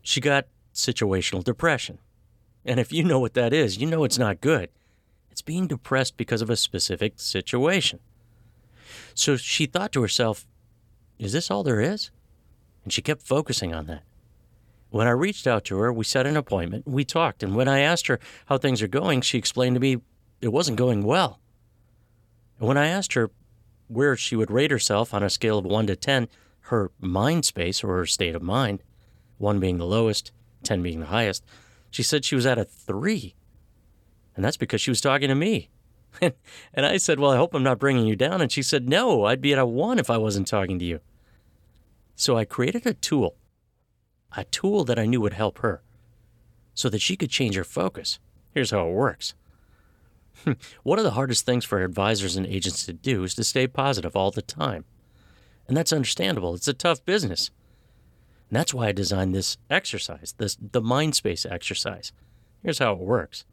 she 0.02 0.20
got 0.20 0.46
situational 0.74 1.44
depression. 1.44 1.98
And 2.64 2.80
if 2.80 2.92
you 2.92 3.04
know 3.04 3.20
what 3.20 3.34
that 3.34 3.52
is, 3.52 3.78
you 3.78 3.86
know 3.86 4.04
it's 4.04 4.18
not 4.18 4.40
good. 4.40 4.70
It's 5.30 5.42
being 5.42 5.66
depressed 5.66 6.16
because 6.16 6.42
of 6.42 6.50
a 6.50 6.56
specific 6.56 7.14
situation. 7.16 8.00
So 9.14 9.36
she 9.36 9.66
thought 9.66 9.92
to 9.92 10.02
herself, 10.02 10.46
is 11.22 11.32
this 11.32 11.50
all 11.50 11.62
there 11.62 11.80
is? 11.80 12.10
And 12.82 12.92
she 12.92 13.00
kept 13.00 13.22
focusing 13.22 13.72
on 13.72 13.86
that. 13.86 14.02
When 14.90 15.06
I 15.06 15.10
reached 15.10 15.46
out 15.46 15.64
to 15.66 15.78
her, 15.78 15.92
we 15.92 16.04
set 16.04 16.26
an 16.26 16.36
appointment, 16.36 16.86
we 16.86 17.04
talked, 17.04 17.42
and 17.42 17.54
when 17.54 17.68
I 17.68 17.78
asked 17.78 18.08
her 18.08 18.18
how 18.46 18.58
things 18.58 18.82
are 18.82 18.88
going, 18.88 19.20
she 19.20 19.38
explained 19.38 19.76
to 19.76 19.80
me 19.80 19.98
it 20.40 20.52
wasn't 20.52 20.76
going 20.76 21.04
well. 21.04 21.38
And 22.58 22.66
when 22.66 22.76
I 22.76 22.88
asked 22.88 23.14
her 23.14 23.30
where 23.86 24.16
she 24.16 24.34
would 24.34 24.50
rate 24.50 24.72
herself 24.72 25.14
on 25.14 25.22
a 25.22 25.30
scale 25.30 25.58
of 25.58 25.64
1 25.64 25.86
to 25.86 25.96
10, 25.96 26.28
her 26.66 26.90
mind 27.00 27.44
space 27.44 27.84
or 27.84 27.96
her 27.96 28.06
state 28.06 28.34
of 28.34 28.42
mind, 28.42 28.82
1 29.38 29.60
being 29.60 29.78
the 29.78 29.86
lowest, 29.86 30.32
10 30.64 30.82
being 30.82 31.00
the 31.00 31.06
highest, 31.06 31.44
she 31.90 32.02
said 32.02 32.24
she 32.24 32.34
was 32.34 32.46
at 32.46 32.58
a 32.58 32.64
3. 32.64 33.34
And 34.34 34.44
that's 34.44 34.56
because 34.56 34.80
she 34.80 34.90
was 34.90 35.00
talking 35.00 35.28
to 35.28 35.34
me. 35.34 35.70
and 36.20 36.86
I 36.86 36.96
said, 36.96 37.20
Well, 37.20 37.30
I 37.30 37.36
hope 37.36 37.54
I'm 37.54 37.62
not 37.62 37.78
bringing 37.78 38.06
you 38.06 38.16
down. 38.16 38.40
And 38.40 38.50
she 38.50 38.62
said, 38.62 38.88
No, 38.88 39.24
I'd 39.24 39.40
be 39.40 39.52
at 39.52 39.58
a 39.58 39.66
1 39.66 39.98
if 39.98 40.10
I 40.10 40.18
wasn't 40.18 40.46
talking 40.46 40.78
to 40.78 40.84
you. 40.84 41.00
So 42.14 42.36
I 42.36 42.44
created 42.44 42.86
a 42.86 42.94
tool, 42.94 43.36
a 44.36 44.44
tool 44.44 44.84
that 44.84 44.98
I 44.98 45.06
knew 45.06 45.20
would 45.20 45.32
help 45.32 45.58
her 45.58 45.82
so 46.74 46.88
that 46.88 47.00
she 47.00 47.16
could 47.16 47.30
change 47.30 47.56
her 47.56 47.64
focus. 47.64 48.18
Here's 48.54 48.70
how 48.70 48.88
it 48.88 48.92
works 48.92 49.34
One 50.82 50.98
of 50.98 51.04
the 51.04 51.12
hardest 51.12 51.46
things 51.46 51.64
for 51.64 51.82
advisors 51.82 52.36
and 52.36 52.46
agents 52.46 52.86
to 52.86 52.92
do 52.92 53.24
is 53.24 53.34
to 53.34 53.44
stay 53.44 53.66
positive 53.66 54.16
all 54.16 54.30
the 54.30 54.42
time. 54.42 54.84
And 55.68 55.76
that's 55.76 55.92
understandable. 55.92 56.54
It's 56.54 56.68
a 56.68 56.74
tough 56.74 57.04
business. 57.04 57.50
And 58.50 58.58
that's 58.58 58.74
why 58.74 58.88
I 58.88 58.92
designed 58.92 59.34
this 59.34 59.56
exercise, 59.70 60.34
this 60.36 60.56
the 60.56 60.82
mind 60.82 61.14
space 61.14 61.46
exercise. 61.46 62.12
Here's 62.62 62.78
how 62.78 62.92
it 62.92 62.98
works. 62.98 63.44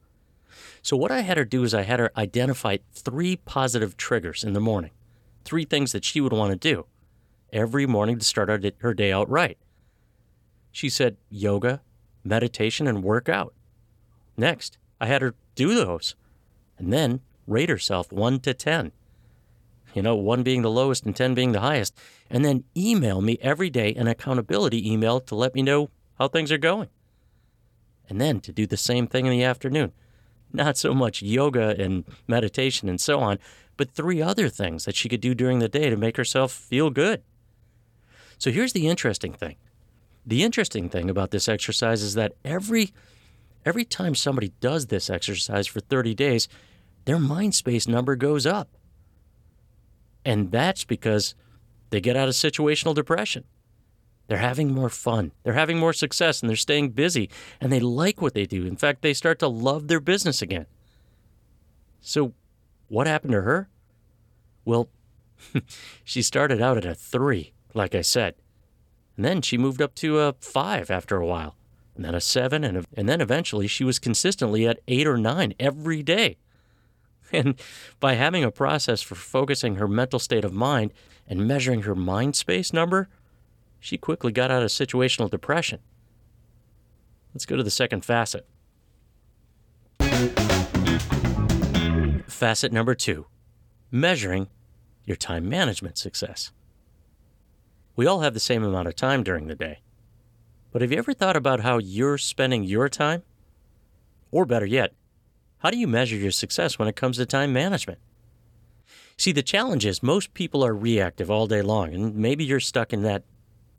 So 0.82 0.98
what 0.98 1.12
I 1.12 1.22
had 1.22 1.38
her 1.38 1.46
do 1.46 1.64
is 1.64 1.74
I 1.74 1.84
had 1.84 2.00
her 2.00 2.12
identify 2.18 2.78
three 2.94 3.36
positive 3.38 3.96
triggers 3.96 4.44
in 4.44 4.54
the 4.54 4.60
morning. 4.60 4.92
Three 5.46 5.66
things 5.66 5.92
that 5.92 6.04
she 6.04 6.20
would 6.20 6.34
want 6.34 6.52
to 6.52 6.58
do 6.58 6.86
every 7.52 7.86
morning 7.86 8.20
to 8.20 8.26
start 8.26 8.50
her 8.80 8.94
day 8.94 9.12
out 9.12 9.30
right. 9.30 9.58
She 10.72 10.90
said 10.90 11.18
yoga, 11.30 11.82
meditation, 12.24 12.88
and 12.88 13.04
workout. 13.04 13.54
Next, 14.38 14.78
I 15.02 15.08
had 15.08 15.22
her 15.22 15.36
do 15.56 15.76
those 15.76 16.16
and 16.78 16.94
then 16.94 17.20
rate 17.46 17.70
herself 17.70 18.12
1 18.12 18.40
to 18.42 18.54
10. 18.54 18.92
You 19.94 20.02
know, 20.02 20.16
1 20.16 20.44
being 20.44 20.62
the 20.62 20.70
lowest 20.70 21.06
and 21.06 21.16
10 21.16 21.34
being 21.34 21.52
the 21.52 21.60
highest. 21.60 21.98
And 22.30 22.46
then 22.46 22.64
email 22.78 23.22
me 23.22 23.38
every 23.42 23.70
day 23.70 23.94
an 23.96 24.08
accountability 24.08 24.90
email 24.92 25.20
to 25.22 25.36
let 25.36 25.56
me 25.56 25.62
know 25.62 25.90
how 26.18 26.28
things 26.28 26.52
are 26.52 26.58
going. 26.58 26.90
And 28.08 28.22
then 28.22 28.40
to 28.42 28.52
do 28.52 28.66
the 28.66 28.78
same 28.78 29.08
thing 29.08 29.26
in 29.26 29.32
the 29.32 29.44
afternoon. 29.44 29.92
Not 30.52 30.78
so 30.78 30.94
much 30.94 31.22
yoga 31.22 31.76
and 31.80 32.06
meditation 32.28 32.90
and 32.90 33.00
so 33.00 33.20
on, 33.20 33.40
but 33.78 33.92
three 33.92 34.22
other 34.22 34.50
things 34.50 34.86
that 34.86 34.96
she 34.96 35.10
could 35.10 35.22
do 35.22 35.36
during 35.36 35.60
the 35.60 35.70
day 35.70 35.90
to 35.90 35.98
make 35.98 36.18
herself 36.18 36.52
feel 36.52 36.90
good. 36.90 37.24
So 38.40 38.52
here's 38.52 38.74
the 38.74 38.88
interesting 38.88 39.34
thing. 39.34 39.58
The 40.26 40.44
interesting 40.44 40.90
thing 40.90 41.10
about 41.10 41.32
this 41.32 41.48
exercise 41.48 42.02
is 42.02 42.16
that 42.16 42.34
every 42.44 42.94
every 43.66 43.86
time 43.86 44.16
somebody 44.16 44.54
does 44.62 44.88
this 44.88 45.10
exercise 45.10 45.68
for 45.68 45.82
30 45.82 46.16
days, 46.16 46.48
their 47.06 47.20
mind 47.20 47.54
space 47.54 47.88
number 47.88 48.16
goes 48.16 48.46
up. 48.46 48.70
And 50.24 50.52
that's 50.52 50.86
because 50.86 51.36
they 51.90 52.00
get 52.00 52.16
out 52.16 52.28
of 52.28 52.34
situational 52.34 52.96
depression. 52.96 53.44
They're 54.28 54.38
having 54.38 54.74
more 54.74 54.90
fun, 54.90 55.32
they're 55.44 55.54
having 55.54 55.80
more 55.80 55.94
success, 55.94 56.42
and 56.42 56.50
they're 56.50 56.56
staying 56.56 56.92
busy, 56.92 57.30
and 57.60 57.72
they 57.72 57.80
like 57.80 58.22
what 58.22 58.36
they 58.36 58.46
do. 58.46 58.66
In 58.66 58.76
fact, 58.76 59.02
they 59.02 59.14
start 59.14 59.40
to 59.40 59.48
love 59.48 59.88
their 59.88 60.00
business 60.00 60.42
again. 60.42 60.68
So, 62.00 62.34
what 62.88 63.08
happened 63.08 63.34
to 63.34 63.42
her? 63.42 63.70
Well, 64.66 64.90
she 66.04 66.22
started 66.22 66.62
out 66.62 66.78
at 66.78 66.86
a 66.86 66.94
three, 66.94 67.54
like 67.74 67.96
I 67.96 68.02
said. 68.02 68.36
And 69.16 69.26
then 69.26 69.42
she 69.42 69.58
moved 69.58 69.82
up 69.82 69.96
to 69.96 70.20
a 70.20 70.34
five 70.40 70.90
after 70.90 71.18
a 71.18 71.26
while, 71.26 71.56
and 71.96 72.06
then 72.06 72.16
a 72.16 72.22
seven, 72.22 72.64
and, 72.64 72.78
a, 72.78 72.84
and 72.96 73.10
then 73.10 73.22
eventually 73.22 73.68
she 73.68 73.84
was 73.84 74.00
consistently 74.00 74.68
at 74.68 74.80
eight 74.88 75.08
or 75.08 75.18
nine 75.18 75.54
every 75.60 76.04
day. 76.04 76.38
And 77.32 77.62
by 78.00 78.16
having 78.16 78.44
a 78.44 78.50
process 78.50 79.04
for 79.04 79.14
focusing 79.14 79.76
her 79.76 79.88
mental 79.88 80.18
state 80.18 80.44
of 80.44 80.52
mind 80.52 80.92
and 81.28 81.48
measuring 81.48 81.84
her 81.84 81.94
mind 81.94 82.36
space 82.36 82.74
number, 82.74 83.08
she 83.80 84.00
quickly 84.00 84.32
got 84.32 84.50
out 84.50 84.64
of 84.64 84.70
situational 84.70 85.30
depression. 85.30 85.80
Let's 87.34 87.46
go 87.46 87.56
to 87.56 87.62
the 87.62 87.70
second 87.70 88.04
facet. 88.04 88.48
Facet 92.28 92.72
number 92.72 92.96
two 92.96 93.28
measuring 93.92 94.48
your 95.06 95.18
time 95.18 95.48
management 95.50 95.98
success. 95.98 96.52
We 98.00 98.08
all 98.08 98.22
have 98.22 98.34
the 98.34 98.40
same 98.40 98.64
amount 98.64 98.88
of 98.88 98.96
time 98.96 99.24
during 99.24 99.48
the 99.48 99.56
day. 99.56 99.80
But 100.72 100.82
have 100.82 100.90
you 100.90 100.98
ever 100.98 101.14
thought 101.14 101.36
about 101.36 101.60
how 101.60 101.80
you're 101.80 102.18
spending 102.18 102.64
your 102.64 102.88
time? 102.88 103.24
Or 104.32 104.46
better 104.46 104.66
yet, 104.66 104.94
how 105.58 105.70
do 105.70 105.78
you 105.78 105.86
measure 105.86 106.16
your 106.16 106.32
success 106.32 106.80
when 106.80 106.88
it 106.88 106.96
comes 106.96 107.18
to 107.18 107.26
time 107.26 107.52
management? 107.52 108.00
See, 109.18 109.34
the 109.34 109.44
challenge 109.44 109.86
is 109.86 110.02
most 110.02 110.34
people 110.34 110.64
are 110.64 110.74
reactive 110.74 111.30
all 111.30 111.46
day 111.46 111.62
long, 111.62 111.94
and 111.94 112.16
maybe 112.16 112.46
you're 112.46 112.62
stuck 112.62 112.94
in 112.94 113.02
that 113.02 113.26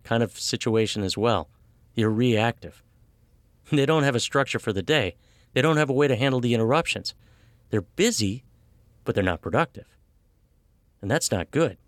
kind 0.05 0.23
of 0.23 0.39
situation 0.39 1.03
as 1.03 1.17
well. 1.17 1.49
You're 1.95 2.11
reactive. 2.11 2.83
They 3.73 3.87
don't 3.87 4.03
have 4.03 4.17
a 4.17 4.21
structure 4.21 4.59
for 4.59 4.75
the 4.75 4.83
day, 4.83 5.17
they 5.55 5.63
don't 5.63 5.79
have 5.79 5.89
a 5.89 5.95
way 5.95 6.09
to 6.09 6.15
handle 6.15 6.41
the 6.41 6.53
interruptions. 6.53 7.15
They're 7.71 7.81
busy, 7.81 8.45
but 9.05 9.15
they're 9.15 9.25
not 9.25 9.41
productive. 9.41 9.87
And 11.01 11.11
that's 11.11 11.33
not 11.33 11.51
good. 11.51 11.79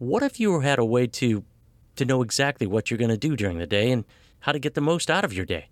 What 0.00 0.22
if 0.22 0.40
you 0.40 0.60
had 0.60 0.78
a 0.78 0.84
way 0.84 1.06
to, 1.06 1.44
to 1.96 2.06
know 2.06 2.22
exactly 2.22 2.66
what 2.66 2.90
you're 2.90 2.96
going 2.96 3.10
to 3.10 3.18
do 3.18 3.36
during 3.36 3.58
the 3.58 3.66
day 3.66 3.92
and 3.92 4.06
how 4.40 4.52
to 4.52 4.58
get 4.58 4.72
the 4.72 4.80
most 4.80 5.10
out 5.10 5.26
of 5.26 5.32
your 5.34 5.44
day? 5.44 5.68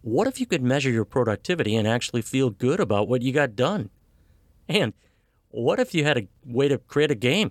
What 0.00 0.28
if 0.28 0.38
you 0.38 0.46
could 0.46 0.62
measure 0.62 0.90
your 0.90 1.04
productivity 1.04 1.74
and 1.74 1.88
actually 1.88 2.22
feel 2.22 2.50
good 2.50 2.78
about 2.78 3.08
what 3.08 3.20
you 3.20 3.32
got 3.32 3.56
done? 3.56 3.90
And 4.68 4.92
what 5.50 5.80
if 5.80 5.92
you 5.92 6.04
had 6.04 6.18
a 6.18 6.28
way 6.46 6.68
to 6.68 6.78
create 6.78 7.10
a 7.10 7.16
game 7.16 7.50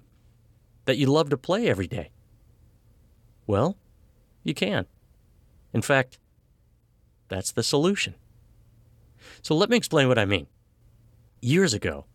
that 0.86 0.96
you 0.96 1.08
love 1.08 1.30
to 1.30 1.36
play 1.36 1.68
every 1.68 1.88
day? 1.88 2.12
Well, 3.46 3.76
you 4.46 4.54
can. 4.54 4.86
In 5.74 5.82
fact, 5.82 6.20
that's 7.28 7.52
the 7.52 7.64
solution. 7.64 8.16
So 9.42 9.56
let 9.56 9.70
me 9.70 9.76
explain 9.76 10.08
what 10.08 10.18
I 10.18 10.24
mean. 10.24 10.48
Years 11.42 11.74
ago, 11.74 12.06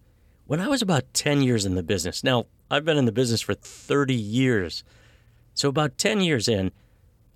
when 0.47 0.61
I 0.61 0.69
was 0.69 0.83
about 0.83 1.13
10 1.13 1.43
years 1.43 1.65
in 1.67 1.75
the 1.75 1.83
business, 1.83 2.23
now 2.23 2.47
I've 2.71 2.85
been 2.85 2.97
in 2.97 3.05
the 3.05 3.13
business 3.13 3.41
for 3.41 3.55
30 3.55 4.15
years. 4.15 4.85
So 5.55 5.69
about 5.69 5.99
10 5.99 6.21
years 6.21 6.49
in, 6.49 6.71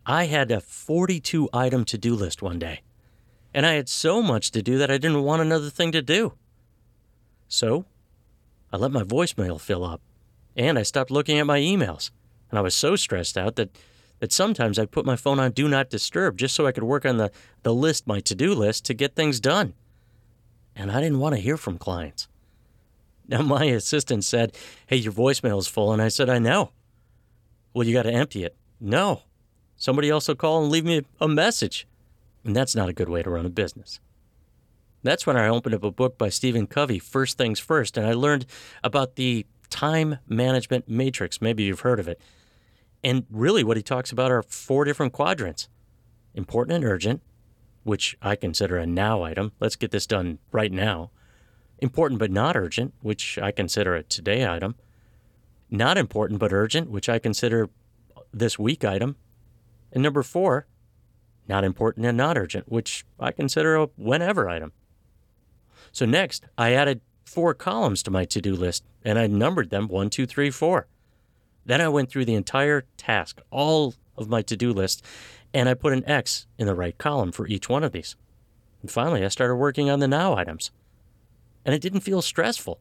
I 0.06 0.26
had 0.26 0.50
a 0.50 0.60
42 0.60 1.48
item 1.52 1.84
to 1.86 1.98
do 1.98 2.14
list 2.14 2.40
one 2.40 2.58
day. 2.58 2.82
And 3.52 3.66
I 3.66 3.72
had 3.72 3.88
so 3.88 4.22
much 4.22 4.50
to 4.52 4.62
do 4.62 4.78
that 4.78 4.90
I 4.90 4.98
didn't 4.98 5.24
want 5.24 5.42
another 5.42 5.70
thing 5.70 5.90
to 5.92 6.02
do. 6.02 6.34
So, 7.48 7.84
I 8.72 8.76
let 8.76 8.92
my 8.92 9.02
voicemail 9.02 9.60
fill 9.60 9.84
up, 9.84 10.00
and 10.56 10.78
I 10.78 10.84
stopped 10.84 11.10
looking 11.10 11.38
at 11.38 11.46
my 11.46 11.58
emails. 11.58 12.12
And 12.48 12.58
I 12.58 12.62
was 12.62 12.76
so 12.76 12.94
stressed 12.94 13.36
out 13.36 13.56
that, 13.56 13.76
that 14.20 14.32
sometimes 14.32 14.78
I 14.78 14.86
put 14.86 15.04
my 15.04 15.16
phone 15.16 15.40
on 15.40 15.50
Do 15.50 15.68
Not 15.68 15.90
Disturb 15.90 16.36
just 16.36 16.54
so 16.54 16.64
I 16.64 16.72
could 16.72 16.84
work 16.84 17.04
on 17.04 17.16
the, 17.16 17.32
the 17.64 17.74
list, 17.74 18.06
my 18.06 18.20
to 18.20 18.36
do 18.36 18.54
list, 18.54 18.84
to 18.84 18.94
get 18.94 19.16
things 19.16 19.40
done. 19.40 19.74
And 20.76 20.92
I 20.92 21.00
didn't 21.00 21.18
want 21.18 21.34
to 21.34 21.40
hear 21.40 21.56
from 21.56 21.76
clients. 21.76 22.28
Now, 23.30 23.42
my 23.42 23.64
assistant 23.66 24.24
said, 24.24 24.56
Hey, 24.88 24.96
your 24.96 25.12
voicemail 25.12 25.58
is 25.58 25.68
full. 25.68 25.92
And 25.92 26.02
I 26.02 26.08
said, 26.08 26.28
I 26.28 26.38
know. 26.38 26.72
Well, 27.72 27.86
you 27.86 27.94
got 27.94 28.02
to 28.02 28.12
empty 28.12 28.44
it. 28.44 28.56
No. 28.80 29.22
Somebody 29.76 30.10
else 30.10 30.26
will 30.26 30.34
call 30.34 30.62
and 30.62 30.70
leave 30.70 30.84
me 30.84 31.02
a 31.20 31.28
message. 31.28 31.86
And 32.44 32.56
that's 32.56 32.74
not 32.74 32.88
a 32.88 32.92
good 32.92 33.08
way 33.08 33.22
to 33.22 33.30
run 33.30 33.46
a 33.46 33.50
business. 33.50 34.00
That's 35.02 35.26
when 35.26 35.36
I 35.36 35.48
opened 35.48 35.74
up 35.74 35.84
a 35.84 35.90
book 35.90 36.18
by 36.18 36.28
Stephen 36.28 36.66
Covey, 36.66 36.98
First 36.98 37.38
Things 37.38 37.58
First, 37.58 37.96
and 37.96 38.06
I 38.06 38.12
learned 38.12 38.44
about 38.84 39.16
the 39.16 39.46
time 39.70 40.18
management 40.28 40.88
matrix. 40.88 41.40
Maybe 41.40 41.62
you've 41.62 41.80
heard 41.80 42.00
of 42.00 42.08
it. 42.08 42.20
And 43.02 43.24
really, 43.30 43.64
what 43.64 43.78
he 43.78 43.82
talks 43.82 44.12
about 44.12 44.30
are 44.30 44.42
four 44.42 44.84
different 44.84 45.12
quadrants 45.12 45.68
important 46.34 46.76
and 46.76 46.84
urgent, 46.84 47.22
which 47.82 48.16
I 48.20 48.36
consider 48.36 48.76
a 48.76 48.86
now 48.86 49.22
item. 49.22 49.52
Let's 49.58 49.76
get 49.76 49.90
this 49.90 50.06
done 50.06 50.38
right 50.52 50.70
now. 50.70 51.10
Important 51.80 52.18
but 52.18 52.30
not 52.30 52.56
urgent, 52.56 52.94
which 53.00 53.38
I 53.38 53.50
consider 53.50 53.94
a 53.94 54.02
today 54.02 54.46
item. 54.46 54.74
Not 55.70 55.96
important 55.96 56.38
but 56.38 56.52
urgent, 56.52 56.90
which 56.90 57.08
I 57.08 57.18
consider 57.18 57.70
this 58.32 58.58
week 58.58 58.84
item. 58.84 59.16
And 59.92 60.02
number 60.02 60.22
four, 60.22 60.66
not 61.48 61.64
important 61.64 62.06
and 62.06 62.16
not 62.16 62.36
urgent, 62.36 62.70
which 62.70 63.04
I 63.18 63.32
consider 63.32 63.76
a 63.76 63.86
whenever 63.96 64.48
item. 64.48 64.72
So 65.90 66.04
next, 66.04 66.44
I 66.56 66.72
added 66.74 67.00
four 67.24 67.54
columns 67.54 68.02
to 68.02 68.10
my 68.10 68.24
to 68.26 68.40
do 68.40 68.54
list 68.54 68.84
and 69.04 69.18
I 69.18 69.26
numbered 69.26 69.70
them 69.70 69.88
one, 69.88 70.10
two, 70.10 70.26
three, 70.26 70.50
four. 70.50 70.86
Then 71.64 71.80
I 71.80 71.88
went 71.88 72.10
through 72.10 72.24
the 72.26 72.34
entire 72.34 72.84
task, 72.96 73.40
all 73.50 73.94
of 74.16 74.28
my 74.28 74.42
to 74.42 74.56
do 74.56 74.72
list, 74.72 75.04
and 75.54 75.68
I 75.68 75.74
put 75.74 75.92
an 75.92 76.08
X 76.08 76.46
in 76.58 76.66
the 76.66 76.74
right 76.74 76.96
column 76.98 77.32
for 77.32 77.46
each 77.46 77.68
one 77.68 77.84
of 77.84 77.92
these. 77.92 78.16
And 78.82 78.90
finally, 78.90 79.24
I 79.24 79.28
started 79.28 79.56
working 79.56 79.90
on 79.90 80.00
the 80.00 80.08
now 80.08 80.36
items. 80.36 80.70
And 81.64 81.74
it 81.74 81.82
didn't 81.82 82.00
feel 82.00 82.22
stressful. 82.22 82.80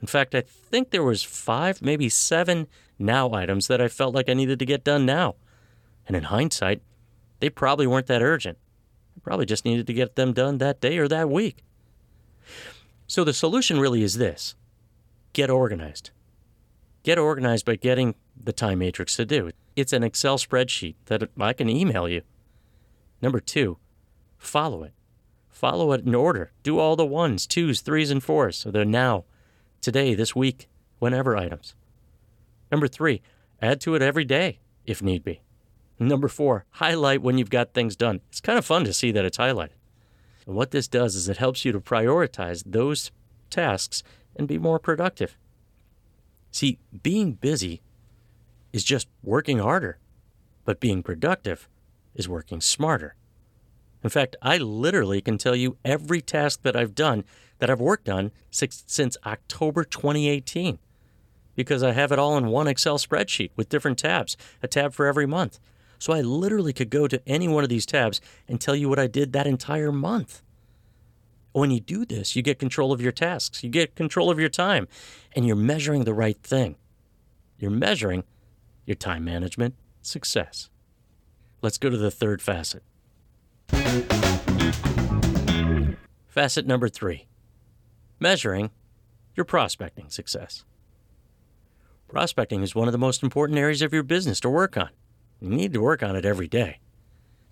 In 0.00 0.06
fact, 0.06 0.34
I 0.34 0.42
think 0.42 0.90
there 0.90 1.02
was 1.02 1.22
five, 1.22 1.82
maybe 1.82 2.08
seven 2.08 2.66
now 2.98 3.32
items 3.32 3.68
that 3.68 3.80
I 3.80 3.88
felt 3.88 4.14
like 4.14 4.28
I 4.28 4.34
needed 4.34 4.58
to 4.58 4.66
get 4.66 4.84
done 4.84 5.06
now. 5.06 5.36
And 6.06 6.16
in 6.16 6.24
hindsight, 6.24 6.82
they 7.40 7.50
probably 7.50 7.86
weren't 7.86 8.06
that 8.06 8.22
urgent. 8.22 8.58
I 9.16 9.20
probably 9.20 9.46
just 9.46 9.64
needed 9.64 9.86
to 9.86 9.92
get 9.92 10.16
them 10.16 10.32
done 10.32 10.58
that 10.58 10.80
day 10.80 10.98
or 10.98 11.08
that 11.08 11.30
week. 11.30 11.64
So 13.06 13.24
the 13.24 13.32
solution 13.32 13.80
really 13.80 14.02
is 14.02 14.18
this 14.18 14.54
get 15.32 15.50
organized. 15.50 16.10
Get 17.02 17.18
organized 17.18 17.66
by 17.66 17.76
getting 17.76 18.14
the 18.36 18.52
time 18.52 18.78
matrix 18.78 19.16
to 19.16 19.24
do. 19.24 19.50
It's 19.76 19.92
an 19.92 20.02
Excel 20.02 20.38
spreadsheet 20.38 20.94
that 21.06 21.28
I 21.38 21.52
can 21.52 21.68
email 21.68 22.08
you. 22.08 22.22
Number 23.20 23.40
two, 23.40 23.78
follow 24.38 24.84
it. 24.84 24.92
Follow 25.54 25.92
it 25.92 26.04
in 26.04 26.16
order. 26.16 26.50
Do 26.64 26.80
all 26.80 26.96
the 26.96 27.06
ones, 27.06 27.46
twos, 27.46 27.80
threes, 27.80 28.10
and 28.10 28.22
fours. 28.22 28.56
So 28.56 28.72
they're 28.72 28.84
now, 28.84 29.24
today, 29.80 30.14
this 30.14 30.34
week, 30.34 30.68
whenever 30.98 31.36
items. 31.36 31.76
Number 32.72 32.88
three, 32.88 33.22
add 33.62 33.80
to 33.82 33.94
it 33.94 34.02
every 34.02 34.24
day 34.24 34.58
if 34.84 35.00
need 35.00 35.22
be. 35.22 35.42
Number 35.96 36.26
four, 36.26 36.66
highlight 36.70 37.22
when 37.22 37.38
you've 37.38 37.50
got 37.50 37.72
things 37.72 37.94
done. 37.94 38.20
It's 38.30 38.40
kind 38.40 38.58
of 38.58 38.64
fun 38.64 38.84
to 38.84 38.92
see 38.92 39.12
that 39.12 39.24
it's 39.24 39.38
highlighted. 39.38 39.78
And 40.44 40.56
what 40.56 40.72
this 40.72 40.88
does 40.88 41.14
is 41.14 41.28
it 41.28 41.36
helps 41.36 41.64
you 41.64 41.70
to 41.70 41.80
prioritize 41.80 42.64
those 42.66 43.12
tasks 43.48 44.02
and 44.34 44.48
be 44.48 44.58
more 44.58 44.80
productive. 44.80 45.38
See, 46.50 46.80
being 47.04 47.34
busy 47.34 47.80
is 48.72 48.82
just 48.82 49.06
working 49.22 49.60
harder, 49.60 49.98
but 50.64 50.80
being 50.80 51.04
productive 51.04 51.68
is 52.16 52.28
working 52.28 52.60
smarter. 52.60 53.14
In 54.04 54.10
fact, 54.10 54.36
I 54.42 54.58
literally 54.58 55.22
can 55.22 55.38
tell 55.38 55.56
you 55.56 55.78
every 55.82 56.20
task 56.20 56.60
that 56.62 56.76
I've 56.76 56.94
done 56.94 57.24
that 57.58 57.70
I've 57.70 57.80
worked 57.80 58.10
on 58.10 58.32
since, 58.50 59.16
October 59.24 59.82
2018 59.82 60.78
because 61.56 61.82
I 61.82 61.92
have 61.92 62.12
it 62.12 62.18
all 62.18 62.36
in 62.36 62.48
one 62.48 62.66
Excel 62.66 62.98
spreadsheet 62.98 63.50
with 63.56 63.68
different 63.68 63.96
tabs, 63.96 64.36
a 64.62 64.68
tab 64.68 64.92
for 64.92 65.06
every 65.06 65.24
month. 65.24 65.58
So 65.98 66.12
I 66.12 66.20
literally 66.20 66.72
could 66.72 66.90
go 66.90 67.06
to 67.08 67.22
any 67.26 67.48
one 67.48 67.62
of 67.62 67.70
these 67.70 67.86
tabs 67.86 68.20
and 68.46 68.60
tell 68.60 68.74
you 68.76 68.88
what 68.88 68.98
I 68.98 69.06
did 69.06 69.32
that 69.32 69.46
entire 69.46 69.92
month. 69.92 70.42
When 71.52 71.70
you 71.70 71.80
do 71.80 72.04
this, 72.04 72.34
you 72.34 72.42
get 72.42 72.58
control 72.58 72.92
of 72.92 73.00
your 73.00 73.12
tasks, 73.12 73.62
you 73.62 73.70
get 73.70 73.94
control 73.94 74.30
of 74.30 74.40
your 74.40 74.48
time, 74.48 74.88
and 75.34 75.46
you're 75.46 75.56
measuring 75.56 76.04
the 76.04 76.12
right 76.12 76.36
thing. 76.42 76.74
You're 77.58 77.70
measuring 77.70 78.24
your 78.84 78.96
time 78.96 79.24
management 79.24 79.76
success. 80.02 80.68
Let's 81.62 81.78
go 81.78 81.88
to 81.88 81.96
the 81.96 82.10
third 82.10 82.42
facet. 82.42 82.82
Facet 86.28 86.66
number 86.66 86.88
three 86.88 87.26
measuring 88.18 88.70
your 89.36 89.44
prospecting 89.44 90.08
success. 90.08 90.64
Prospecting 92.08 92.62
is 92.62 92.74
one 92.74 92.88
of 92.88 92.92
the 92.92 92.98
most 92.98 93.22
important 93.22 93.58
areas 93.58 93.82
of 93.82 93.92
your 93.92 94.02
business 94.02 94.40
to 94.40 94.50
work 94.50 94.76
on. 94.76 94.90
You 95.40 95.50
need 95.50 95.72
to 95.72 95.80
work 95.80 96.02
on 96.02 96.16
it 96.16 96.24
every 96.24 96.48
day. 96.48 96.80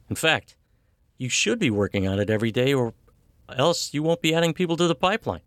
In 0.08 0.16
fact, 0.16 0.56
you 1.18 1.28
should 1.28 1.58
be 1.58 1.70
working 1.70 2.06
on 2.06 2.18
it 2.18 2.30
every 2.30 2.50
day, 2.50 2.72
or 2.72 2.94
else 3.48 3.92
you 3.94 4.02
won't 4.02 4.22
be 4.22 4.34
adding 4.34 4.52
people 4.52 4.76
to 4.76 4.86
the 4.86 4.94
pipeline. 4.94 5.42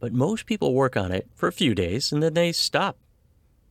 But 0.00 0.12
most 0.12 0.46
people 0.46 0.74
work 0.74 0.96
on 0.96 1.12
it 1.12 1.28
for 1.34 1.48
a 1.48 1.52
few 1.52 1.74
days 1.74 2.10
and 2.10 2.22
then 2.22 2.34
they 2.34 2.52
stop 2.52 2.96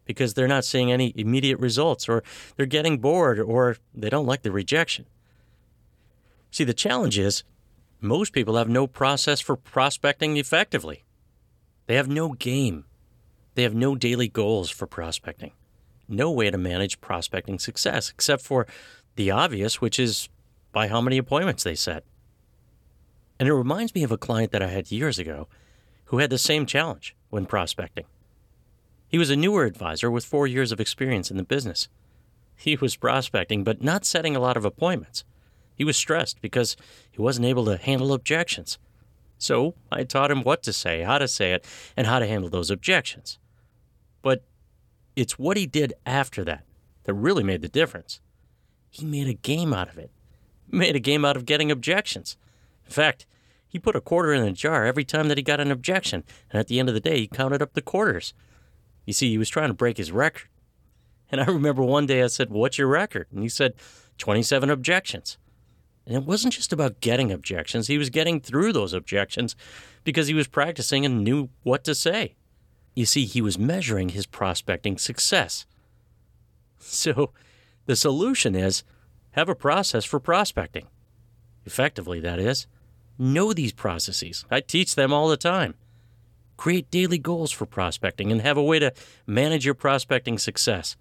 because 0.05 0.33
they're 0.33 0.47
not 0.47 0.65
seeing 0.65 0.91
any 0.91 1.13
immediate 1.15 1.59
results, 1.59 2.09
or 2.09 2.23
they're 2.55 2.65
getting 2.65 2.97
bored, 2.97 3.39
or 3.39 3.77
they 3.93 4.09
don't 4.09 4.25
like 4.25 4.41
the 4.41 4.51
rejection. 4.51 5.05
See, 6.51 6.65
the 6.65 6.73
challenge 6.73 7.17
is 7.17 7.43
most 8.01 8.33
people 8.33 8.57
have 8.57 8.69
no 8.69 8.87
process 8.87 9.39
for 9.39 9.55
prospecting 9.55 10.37
effectively. 10.37 11.03
They 11.87 11.95
have 11.95 12.09
no 12.09 12.33
game. 12.33 12.85
They 13.55 13.63
have 13.63 13.73
no 13.73 13.95
daily 13.95 14.27
goals 14.27 14.69
for 14.69 14.85
prospecting. 14.85 15.51
No 16.07 16.29
way 16.29 16.51
to 16.51 16.57
manage 16.57 16.99
prospecting 16.99 17.57
success, 17.57 18.09
except 18.09 18.43
for 18.43 18.67
the 19.15 19.31
obvious, 19.31 19.79
which 19.79 19.97
is 19.99 20.29
by 20.71 20.87
how 20.87 21.01
many 21.01 21.17
appointments 21.17 21.63
they 21.63 21.75
set. 21.75 22.03
And 23.39 23.47
it 23.47 23.53
reminds 23.53 23.95
me 23.95 24.03
of 24.03 24.11
a 24.11 24.17
client 24.17 24.51
that 24.51 24.61
I 24.61 24.67
had 24.67 24.91
years 24.91 25.17
ago 25.19 25.47
who 26.05 26.19
had 26.19 26.29
the 26.29 26.37
same 26.37 26.65
challenge 26.65 27.15
when 27.29 27.45
prospecting. 27.45 28.05
He 29.07 29.17
was 29.17 29.29
a 29.29 29.35
newer 29.35 29.65
advisor 29.65 30.11
with 30.11 30.25
four 30.25 30.47
years 30.47 30.71
of 30.71 30.79
experience 30.79 31.31
in 31.31 31.37
the 31.37 31.43
business. 31.43 31.87
He 32.55 32.75
was 32.75 32.95
prospecting, 32.95 33.63
but 33.63 33.81
not 33.81 34.05
setting 34.05 34.35
a 34.35 34.39
lot 34.39 34.57
of 34.57 34.65
appointments. 34.65 35.23
He 35.81 35.85
was 35.85 35.97
stressed 35.97 36.43
because 36.43 36.77
he 37.09 37.19
wasn't 37.19 37.47
able 37.47 37.65
to 37.65 37.75
handle 37.75 38.13
objections. 38.13 38.77
So 39.39 39.73
I 39.91 40.03
taught 40.03 40.29
him 40.29 40.43
what 40.43 40.61
to 40.61 40.71
say, 40.71 41.01
how 41.01 41.17
to 41.17 41.27
say 41.27 41.53
it, 41.53 41.65
and 41.97 42.05
how 42.05 42.19
to 42.19 42.27
handle 42.27 42.51
those 42.51 42.69
objections. 42.69 43.39
But 44.21 44.43
it's 45.15 45.39
what 45.39 45.57
he 45.57 45.65
did 45.65 45.95
after 46.05 46.43
that 46.43 46.65
that 47.05 47.15
really 47.15 47.43
made 47.43 47.63
the 47.63 47.67
difference. 47.67 48.21
He 48.91 49.07
made 49.07 49.27
a 49.27 49.33
game 49.33 49.73
out 49.73 49.89
of 49.89 49.97
it, 49.97 50.11
made 50.69 50.95
a 50.95 50.99
game 50.99 51.25
out 51.25 51.35
of 51.35 51.47
getting 51.47 51.71
objections. 51.71 52.37
In 52.85 52.91
fact, 52.91 53.25
he 53.67 53.79
put 53.79 53.95
a 53.95 54.01
quarter 54.01 54.33
in 54.33 54.43
a 54.43 54.51
jar 54.51 54.85
every 54.85 55.03
time 55.03 55.29
that 55.29 55.39
he 55.39 55.43
got 55.43 55.59
an 55.59 55.71
objection, 55.71 56.23
and 56.51 56.59
at 56.59 56.67
the 56.67 56.79
end 56.79 56.89
of 56.89 56.93
the 56.93 57.01
day, 57.01 57.21
he 57.21 57.27
counted 57.27 57.63
up 57.63 57.73
the 57.73 57.81
quarters. 57.81 58.35
You 59.07 59.13
see, 59.13 59.31
he 59.31 59.39
was 59.39 59.49
trying 59.49 59.69
to 59.69 59.73
break 59.73 59.97
his 59.97 60.11
record. 60.11 60.47
And 61.31 61.41
I 61.41 61.45
remember 61.45 61.81
one 61.81 62.05
day 62.05 62.21
I 62.21 62.27
said, 62.27 62.51
What's 62.51 62.77
your 62.77 62.87
record? 62.87 63.25
And 63.31 63.41
he 63.41 63.49
said, 63.49 63.73
27 64.19 64.69
objections. 64.69 65.39
And 66.05 66.15
it 66.15 66.23
wasn't 66.23 66.53
just 66.53 66.73
about 66.73 66.99
getting 66.99 67.31
objections, 67.31 67.87
he 67.87 67.97
was 67.97 68.09
getting 68.09 68.39
through 68.39 68.73
those 68.73 68.93
objections 68.93 69.55
because 70.03 70.27
he 70.27 70.33
was 70.33 70.47
practicing 70.47 71.05
and 71.05 71.23
knew 71.23 71.49
what 71.63 71.83
to 71.83 71.95
say. 71.95 72.35
You 72.95 73.05
see, 73.05 73.25
he 73.25 73.41
was 73.41 73.57
measuring 73.59 74.09
his 74.09 74.25
prospecting 74.25 74.97
success. 74.97 75.65
So 76.83 77.29
the 77.85 77.95
solution 77.95 78.55
is 78.55 78.83
have 79.31 79.49
a 79.49 79.55
process 79.55 80.03
for 80.03 80.19
prospecting. 80.19 80.87
Effectively, 81.63 82.19
that 82.21 82.39
is. 82.39 82.65
Know 83.19 83.53
these 83.53 83.71
processes. 83.71 84.45
I 84.49 84.61
teach 84.61 84.95
them 84.95 85.13
all 85.13 85.27
the 85.27 85.37
time. 85.37 85.75
Create 86.57 86.89
daily 86.89 87.19
goals 87.19 87.51
for 87.51 87.67
prospecting 87.67 88.31
and 88.31 88.41
have 88.41 88.57
a 88.57 88.63
way 88.63 88.79
to 88.79 88.93
manage 89.27 89.63
your 89.63 89.75
prospecting 89.75 90.39
success. 90.39 90.95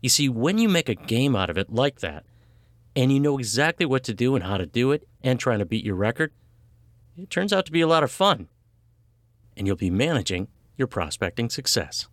You 0.00 0.08
see, 0.08 0.28
when 0.28 0.56
you 0.56 0.68
make 0.68 0.88
a 0.88 0.94
game 0.94 1.36
out 1.36 1.50
of 1.50 1.58
it 1.58 1.72
like 1.72 2.00
that, 2.00 2.24
and 2.98 3.12
you 3.12 3.20
know 3.20 3.38
exactly 3.38 3.86
what 3.86 4.02
to 4.02 4.12
do 4.12 4.34
and 4.34 4.42
how 4.42 4.56
to 4.56 4.66
do 4.66 4.90
it, 4.90 5.06
and 5.22 5.38
trying 5.38 5.60
to 5.60 5.64
beat 5.64 5.84
your 5.84 5.94
record, 5.94 6.32
it 7.16 7.30
turns 7.30 7.52
out 7.52 7.64
to 7.64 7.70
be 7.70 7.80
a 7.80 7.86
lot 7.86 8.02
of 8.02 8.10
fun. 8.10 8.48
And 9.56 9.68
you'll 9.68 9.76
be 9.76 9.88
managing 9.88 10.48
your 10.76 10.88
prospecting 10.88 11.48
success. 11.48 12.08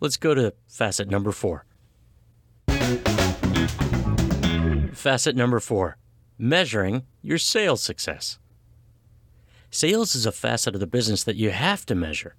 Let's 0.00 0.16
go 0.16 0.34
to 0.34 0.54
facet 0.66 1.10
number 1.10 1.32
four. 1.32 1.66
Facet 4.94 5.36
number 5.36 5.60
four 5.60 5.98
measuring 6.38 7.02
your 7.20 7.38
sales 7.38 7.82
success. 7.82 8.38
Sales 9.70 10.14
is 10.14 10.24
a 10.24 10.32
facet 10.32 10.72
of 10.72 10.80
the 10.80 10.86
business 10.86 11.24
that 11.24 11.36
you 11.36 11.50
have 11.50 11.84
to 11.84 11.94
measure. 11.94 12.36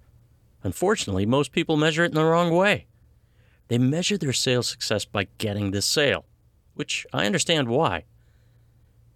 Unfortunately, 0.64 1.26
most 1.26 1.52
people 1.52 1.76
measure 1.76 2.02
it 2.02 2.08
in 2.08 2.14
the 2.14 2.24
wrong 2.24 2.50
way. 2.50 2.86
they 3.68 3.78
measure 3.78 4.18
their 4.18 4.32
sales 4.32 4.68
success 4.68 5.04
by 5.04 5.28
getting 5.38 5.70
the 5.70 5.82
sale, 5.82 6.24
which 6.78 7.04
I 7.12 7.26
understand 7.26 7.66
why. 7.66 8.04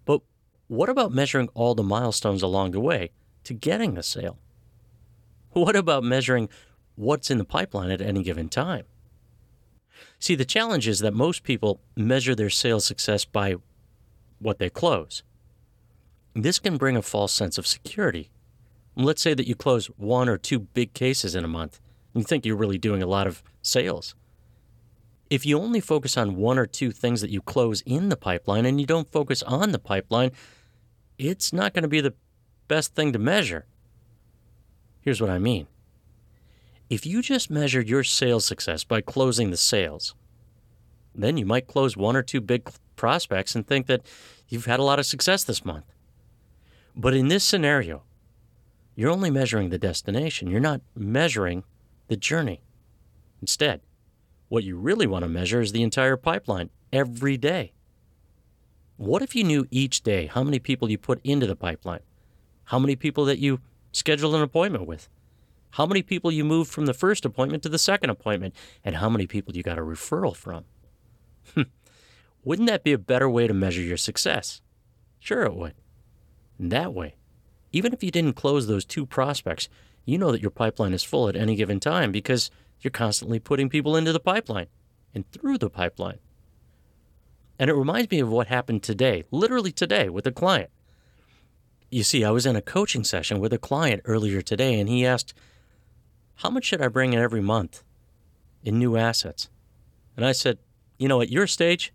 But 0.03 0.19
what 0.67 0.89
about 0.89 1.13
measuring 1.13 1.47
all 1.53 1.75
the 1.75 1.81
milestones 1.81 2.43
along 2.43 2.71
the 2.71 2.81
way 2.81 3.11
to 3.45 3.53
getting 3.53 3.93
the 3.93 4.03
sale? 4.03 4.37
What 5.51 5.77
about 5.77 6.03
measuring 6.03 6.49
what's 6.95 7.31
in 7.31 7.37
the 7.37 7.45
pipeline 7.45 7.89
at 7.89 8.01
any 8.01 8.21
given 8.21 8.49
time? 8.49 8.83
See, 10.19 10.35
the 10.35 10.43
challenge 10.43 10.89
is 10.89 10.99
that 10.99 11.13
most 11.13 11.43
people 11.43 11.79
measure 11.95 12.35
their 12.35 12.49
sales 12.49 12.83
success 12.83 13.23
by 13.23 13.55
what 14.39 14.59
they 14.59 14.69
close. 14.69 15.23
This 16.33 16.59
can 16.59 16.75
bring 16.75 16.97
a 16.97 17.01
false 17.01 17.31
sense 17.31 17.57
of 17.57 17.65
security. 17.65 18.29
Let's 18.97 19.21
say 19.21 19.33
that 19.33 19.47
you 19.47 19.55
close 19.55 19.87
one 19.87 20.27
or 20.27 20.37
two 20.37 20.59
big 20.59 20.93
cases 20.93 21.33
in 21.33 21.45
a 21.45 21.47
month. 21.47 21.79
And 22.13 22.23
you 22.23 22.27
think 22.27 22.45
you're 22.45 22.57
really 22.57 22.77
doing 22.77 23.01
a 23.01 23.07
lot 23.07 23.25
of 23.25 23.41
sales. 23.61 24.15
If 25.29 25.45
you 25.45 25.59
only 25.59 25.79
focus 25.79 26.17
on 26.17 26.35
one 26.35 26.59
or 26.59 26.65
two 26.65 26.91
things 26.91 27.21
that 27.21 27.29
you 27.29 27.41
close 27.41 27.81
in 27.81 28.09
the 28.09 28.17
pipeline 28.17 28.65
and 28.65 28.79
you 28.79 28.85
don't 28.85 29.11
focus 29.11 29.41
on 29.43 29.71
the 29.71 29.79
pipeline, 29.79 30.31
it's 31.17 31.53
not 31.53 31.73
going 31.73 31.83
to 31.83 31.89
be 31.89 32.01
the 32.01 32.13
best 32.67 32.93
thing 32.95 33.13
to 33.13 33.19
measure. 33.19 33.65
Here's 35.01 35.21
what 35.21 35.29
I 35.29 35.39
mean. 35.39 35.67
If 36.89 37.05
you 37.05 37.21
just 37.21 37.49
measured 37.49 37.87
your 37.87 38.03
sales 38.03 38.45
success 38.45 38.83
by 38.83 39.01
closing 39.01 39.49
the 39.49 39.57
sales, 39.57 40.13
then 41.15 41.37
you 41.37 41.45
might 41.45 41.67
close 41.67 41.97
one 41.97 42.15
or 42.15 42.23
two 42.23 42.41
big 42.41 42.69
prospects 42.95 43.55
and 43.55 43.65
think 43.65 43.87
that 43.87 44.05
you've 44.47 44.65
had 44.65 44.79
a 44.79 44.83
lot 44.83 44.99
of 44.99 45.05
success 45.05 45.43
this 45.43 45.65
month. 45.65 45.85
But 46.95 47.13
in 47.13 47.27
this 47.27 47.43
scenario, 47.43 48.03
you're 48.95 49.11
only 49.11 49.31
measuring 49.31 49.69
the 49.69 49.79
destination. 49.79 50.49
You're 50.49 50.59
not 50.59 50.81
measuring 50.95 51.63
the 52.07 52.15
journey. 52.15 52.61
Instead, 53.41 53.81
what 54.53 54.63
you 54.63 54.77
really 54.77 55.07
want 55.07 55.23
to 55.23 55.27
measure 55.27 55.61
is 55.61 55.71
the 55.71 55.81
entire 55.81 56.15
pipeline 56.15 56.69
every 56.91 57.37
day. 57.37 57.73
What 58.97 59.23
if 59.23 59.35
you 59.35 59.43
knew 59.43 59.65
each 59.71 60.03
day 60.03 60.27
how 60.27 60.43
many 60.43 60.59
people 60.59 60.91
you 60.91 60.99
put 60.99 61.19
into 61.23 61.47
the 61.47 61.55
pipeline? 61.55 62.01
How 62.65 62.77
many 62.77 62.95
people 62.95 63.25
that 63.25 63.39
you 63.39 63.61
scheduled 63.93 64.35
an 64.35 64.43
appointment 64.43 64.85
with? 64.85 65.09
How 65.71 65.87
many 65.87 66.03
people 66.03 66.31
you 66.31 66.45
moved 66.45 66.69
from 66.69 66.85
the 66.85 66.93
first 66.93 67.25
appointment 67.25 67.63
to 67.63 67.69
the 67.69 67.79
second 67.79 68.11
appointment? 68.11 68.53
And 68.85 68.97
how 68.97 69.09
many 69.09 69.25
people 69.25 69.55
you 69.57 69.63
got 69.63 69.79
a 69.79 69.81
referral 69.81 70.35
from? 70.35 70.65
Hmm. 71.55 71.63
Wouldn't 72.43 72.69
that 72.69 72.83
be 72.83 72.93
a 72.93 72.99
better 72.99 73.27
way 73.27 73.47
to 73.47 73.55
measure 73.55 73.81
your 73.81 73.97
success? 73.97 74.61
Sure, 75.19 75.41
it 75.45 75.55
would. 75.55 75.73
And 76.59 76.71
that 76.71 76.93
way, 76.93 77.15
even 77.71 77.91
if 77.91 78.03
you 78.03 78.11
didn't 78.11 78.33
close 78.35 78.67
those 78.67 78.85
two 78.85 79.07
prospects, 79.07 79.67
you 80.05 80.19
know 80.19 80.31
that 80.31 80.43
your 80.43 80.51
pipeline 80.51 80.93
is 80.93 81.01
full 81.01 81.27
at 81.27 81.35
any 81.35 81.55
given 81.55 81.79
time 81.79 82.11
because 82.11 82.51
you're 82.81 82.91
constantly 82.91 83.39
putting 83.39 83.69
people 83.69 83.95
into 83.95 84.11
the 84.11 84.19
pipeline 84.19 84.67
and 85.13 85.29
through 85.31 85.57
the 85.57 85.69
pipeline. 85.69 86.19
And 87.59 87.69
it 87.69 87.75
reminds 87.75 88.11
me 88.11 88.19
of 88.19 88.29
what 88.29 88.47
happened 88.47 88.83
today, 88.83 89.23
literally 89.31 89.71
today, 89.71 90.09
with 90.09 90.25
a 90.25 90.31
client. 90.31 90.69
You 91.89 92.03
see, 92.03 92.23
I 92.23 92.31
was 92.31 92.45
in 92.45 92.55
a 92.55 92.61
coaching 92.61 93.03
session 93.03 93.39
with 93.39 93.53
a 93.53 93.59
client 93.59 94.01
earlier 94.05 94.41
today, 94.41 94.79
and 94.79 94.89
he 94.89 95.05
asked, 95.05 95.33
How 96.35 96.49
much 96.49 96.65
should 96.65 96.81
I 96.81 96.87
bring 96.87 97.13
in 97.13 97.19
every 97.19 97.41
month 97.41 97.83
in 98.63 98.79
new 98.79 98.97
assets? 98.97 99.49
And 100.17 100.25
I 100.25 100.31
said, 100.31 100.57
You 100.97 101.07
know, 101.07 101.21
at 101.21 101.29
your 101.29 101.45
stage, 101.45 101.93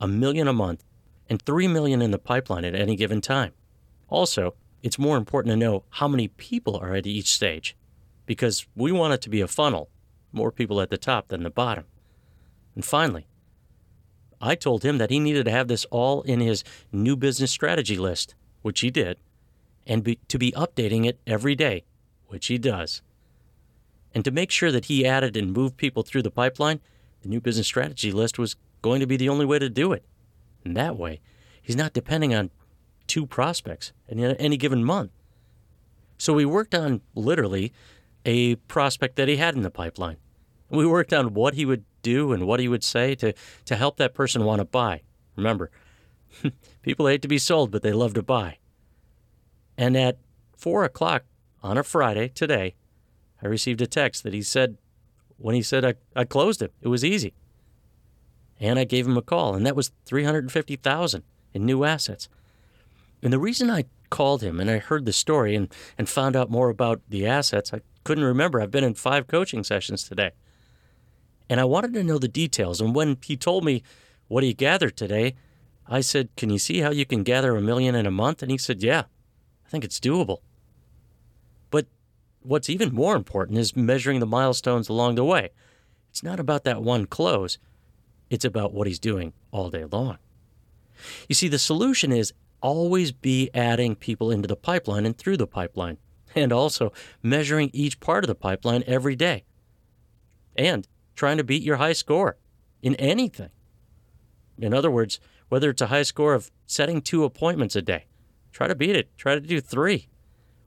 a 0.00 0.06
million 0.06 0.46
a 0.46 0.52
month 0.52 0.84
and 1.28 1.42
three 1.42 1.68
million 1.68 2.00
in 2.00 2.10
the 2.10 2.18
pipeline 2.18 2.64
at 2.64 2.74
any 2.74 2.96
given 2.96 3.20
time. 3.20 3.52
Also, 4.08 4.54
it's 4.82 4.98
more 4.98 5.16
important 5.16 5.52
to 5.52 5.56
know 5.56 5.84
how 5.90 6.08
many 6.08 6.28
people 6.28 6.76
are 6.76 6.94
at 6.94 7.06
each 7.06 7.30
stage 7.30 7.76
because 8.26 8.66
we 8.74 8.90
want 8.90 9.14
it 9.14 9.20
to 9.22 9.30
be 9.30 9.40
a 9.40 9.48
funnel 9.48 9.90
more 10.32 10.52
people 10.52 10.80
at 10.80 10.90
the 10.90 10.98
top 10.98 11.28
than 11.28 11.42
the 11.42 11.50
bottom. 11.50 11.84
And 12.74 12.84
finally, 12.84 13.26
I 14.40 14.54
told 14.54 14.84
him 14.84 14.98
that 14.98 15.10
he 15.10 15.18
needed 15.18 15.44
to 15.44 15.50
have 15.50 15.68
this 15.68 15.84
all 15.86 16.22
in 16.22 16.40
his 16.40 16.64
new 16.92 17.16
business 17.16 17.50
strategy 17.50 17.96
list, 17.96 18.34
which 18.62 18.80
he 18.80 18.90
did, 18.90 19.18
and 19.86 20.02
be, 20.02 20.16
to 20.28 20.38
be 20.38 20.52
updating 20.52 21.06
it 21.06 21.20
every 21.26 21.54
day, 21.54 21.84
which 22.28 22.46
he 22.46 22.58
does. 22.58 23.02
And 24.14 24.24
to 24.24 24.30
make 24.30 24.50
sure 24.50 24.72
that 24.72 24.86
he 24.86 25.06
added 25.06 25.36
and 25.36 25.52
moved 25.52 25.76
people 25.76 26.02
through 26.02 26.22
the 26.22 26.30
pipeline, 26.30 26.80
the 27.22 27.28
new 27.28 27.40
business 27.40 27.66
strategy 27.66 28.12
list 28.12 28.38
was 28.38 28.56
going 28.82 29.00
to 29.00 29.06
be 29.06 29.16
the 29.16 29.28
only 29.28 29.44
way 29.44 29.58
to 29.58 29.68
do 29.68 29.92
it. 29.92 30.04
And 30.64 30.76
that 30.76 30.96
way, 30.96 31.20
he's 31.60 31.76
not 31.76 31.92
depending 31.92 32.34
on 32.34 32.50
two 33.06 33.26
prospects 33.26 33.92
in 34.08 34.18
any 34.20 34.56
given 34.56 34.84
month. 34.84 35.10
So 36.16 36.32
we 36.32 36.44
worked 36.44 36.74
on 36.74 37.00
literally 37.14 37.72
a 38.24 38.56
prospect 38.56 39.16
that 39.16 39.28
he 39.28 39.36
had 39.36 39.54
in 39.54 39.62
the 39.62 39.70
pipeline. 39.70 40.16
We 40.68 40.86
worked 40.86 41.12
on 41.12 41.34
what 41.34 41.54
he 41.54 41.64
would 41.64 41.84
do 42.02 42.32
and 42.32 42.46
what 42.46 42.60
he 42.60 42.68
would 42.68 42.84
say 42.84 43.14
to, 43.16 43.34
to 43.64 43.76
help 43.76 43.96
that 43.96 44.14
person 44.14 44.44
want 44.44 44.60
to 44.60 44.64
buy. 44.64 45.02
Remember, 45.36 45.70
people 46.82 47.06
hate 47.06 47.22
to 47.22 47.28
be 47.28 47.38
sold, 47.38 47.70
but 47.70 47.82
they 47.82 47.92
love 47.92 48.14
to 48.14 48.22
buy. 48.22 48.58
And 49.76 49.96
at 49.96 50.18
four 50.56 50.84
o'clock 50.84 51.24
on 51.62 51.78
a 51.78 51.82
Friday 51.82 52.28
today, 52.28 52.74
I 53.42 53.46
received 53.46 53.80
a 53.80 53.86
text 53.86 54.22
that 54.22 54.34
he 54.34 54.42
said, 54.42 54.76
when 55.38 55.54
he 55.54 55.62
said 55.62 55.84
I, 55.84 55.94
I 56.14 56.24
closed 56.24 56.60
it, 56.60 56.72
it 56.82 56.88
was 56.88 57.04
easy. 57.04 57.32
And 58.60 58.78
I 58.78 58.84
gave 58.84 59.06
him 59.06 59.16
a 59.16 59.22
call, 59.22 59.54
and 59.54 59.64
that 59.64 59.74
was 59.74 59.90
350000 60.04 61.22
in 61.54 61.64
new 61.64 61.84
assets. 61.84 62.28
And 63.22 63.32
the 63.32 63.38
reason 63.38 63.70
I 63.70 63.86
called 64.10 64.42
him 64.42 64.60
and 64.60 64.70
I 64.70 64.78
heard 64.78 65.06
the 65.06 65.12
story 65.12 65.54
and, 65.54 65.72
and 65.96 66.08
found 66.08 66.36
out 66.36 66.50
more 66.50 66.68
about 66.68 67.00
the 67.08 67.26
assets, 67.26 67.72
I 67.72 67.80
couldn't 68.04 68.24
remember. 68.24 68.60
I've 68.60 68.70
been 68.70 68.84
in 68.84 68.94
five 68.94 69.26
coaching 69.26 69.64
sessions 69.64 70.04
today. 70.04 70.30
And 71.48 71.60
I 71.60 71.64
wanted 71.64 71.94
to 71.94 72.04
know 72.04 72.18
the 72.18 72.28
details. 72.28 72.80
And 72.80 72.94
when 72.94 73.18
he 73.22 73.36
told 73.36 73.64
me 73.64 73.82
what 74.28 74.44
he 74.44 74.54
gathered 74.54 74.96
today, 74.96 75.34
I 75.86 76.00
said, 76.00 76.28
Can 76.36 76.50
you 76.50 76.58
see 76.58 76.78
how 76.78 76.90
you 76.90 77.04
can 77.04 77.24
gather 77.24 77.56
a 77.56 77.60
million 77.60 77.94
in 77.94 78.06
a 78.06 78.10
month? 78.10 78.42
And 78.42 78.50
he 78.50 78.58
said, 78.58 78.82
Yeah, 78.82 79.04
I 79.66 79.68
think 79.68 79.84
it's 79.84 79.98
doable. 79.98 80.38
But 81.70 81.86
what's 82.42 82.70
even 82.70 82.94
more 82.94 83.16
important 83.16 83.58
is 83.58 83.74
measuring 83.74 84.20
the 84.20 84.26
milestones 84.26 84.88
along 84.88 85.16
the 85.16 85.24
way. 85.24 85.50
It's 86.10 86.22
not 86.22 86.40
about 86.40 86.64
that 86.64 86.82
one 86.82 87.06
close, 87.06 87.58
it's 88.30 88.44
about 88.44 88.72
what 88.72 88.86
he's 88.86 88.98
doing 89.00 89.32
all 89.50 89.70
day 89.70 89.84
long. 89.84 90.18
You 91.28 91.34
see, 91.34 91.48
the 91.48 91.58
solution 91.58 92.12
is 92.12 92.32
always 92.60 93.10
be 93.10 93.50
adding 93.54 93.96
people 93.96 94.30
into 94.30 94.46
the 94.46 94.56
pipeline 94.56 95.06
and 95.06 95.16
through 95.16 95.38
the 95.38 95.46
pipeline 95.46 95.98
and 96.34 96.52
also 96.52 96.92
measuring 97.22 97.70
each 97.72 98.00
part 98.00 98.24
of 98.24 98.28
the 98.28 98.34
pipeline 98.34 98.84
every 98.86 99.16
day 99.16 99.44
and 100.56 100.86
trying 101.14 101.36
to 101.36 101.44
beat 101.44 101.62
your 101.62 101.76
high 101.76 101.92
score 101.92 102.36
in 102.82 102.94
anything. 102.96 103.50
In 104.58 104.74
other 104.74 104.90
words, 104.90 105.20
whether 105.48 105.70
it's 105.70 105.82
a 105.82 105.88
high 105.88 106.02
score 106.02 106.34
of 106.34 106.50
setting 106.66 107.00
two 107.00 107.24
appointments 107.24 107.76
a 107.76 107.82
day, 107.82 108.06
try 108.52 108.66
to 108.68 108.74
beat 108.74 108.96
it, 108.96 109.16
try 109.16 109.34
to 109.34 109.40
do 109.40 109.60
three, 109.60 110.08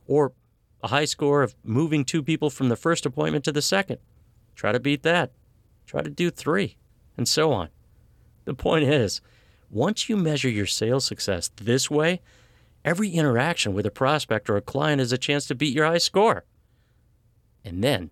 or 0.08 0.34
a 0.82 0.90
high 0.90 1.06
score 1.06 1.44
of 1.44 1.56
moving 1.64 2.04
two 2.04 2.22
people 2.22 2.50
from 2.50 2.70
the 2.70 2.76
first 2.76 3.06
appointment 3.06 3.46
to 3.46 3.52
the 3.52 3.62
second, 3.62 4.00
try 4.56 4.72
to 4.72 4.80
beat 4.80 5.04
that, 5.04 5.32
try 5.86 6.02
to 6.02 6.10
do 6.10 6.30
three, 6.30 6.78
and 7.16 7.28
so 7.28 7.52
on. 7.52 7.70
The 8.46 8.54
point 8.54 8.84
is, 8.84 9.22
once 9.70 10.10
you 10.10 10.18
measure 10.18 10.50
your 10.50 10.66
sales 10.66 11.06
success 11.06 11.50
this 11.56 11.90
way, 11.90 12.22
Every 12.86 13.10
interaction 13.10 13.74
with 13.74 13.86
a 13.86 13.92
prospect 13.92 14.50
or 14.50 14.58
a 14.58 14.62
client 14.62 15.00
is 15.00 15.12
a 15.12 15.18
chance 15.18 15.46
to 15.48 15.56
beat 15.56 15.74
your 15.74 15.86
high 15.86 16.00
score. 16.00 16.44
And 17.64 17.84
then 17.84 18.10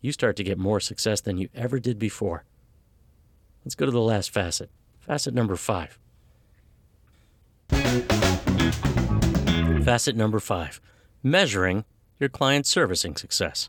you 0.00 0.12
start 0.12 0.36
to 0.36 0.44
get 0.44 0.58
more 0.58 0.80
success 0.80 1.20
than 1.20 1.38
you 1.38 1.48
ever 1.54 1.78
did 1.78 1.98
before. 1.98 2.44
Let's 3.64 3.74
go 3.74 3.86
to 3.86 3.92
the 3.92 4.00
last 4.00 4.30
facet. 4.30 4.70
Facet 5.00 5.34
number 5.34 5.56
five. 5.56 5.98
Facet 9.84 10.16
number 10.16 10.40
five 10.40 10.80
measuring 11.22 11.84
your 12.18 12.28
client 12.28 12.66
servicing 12.66 13.16
success. 13.16 13.68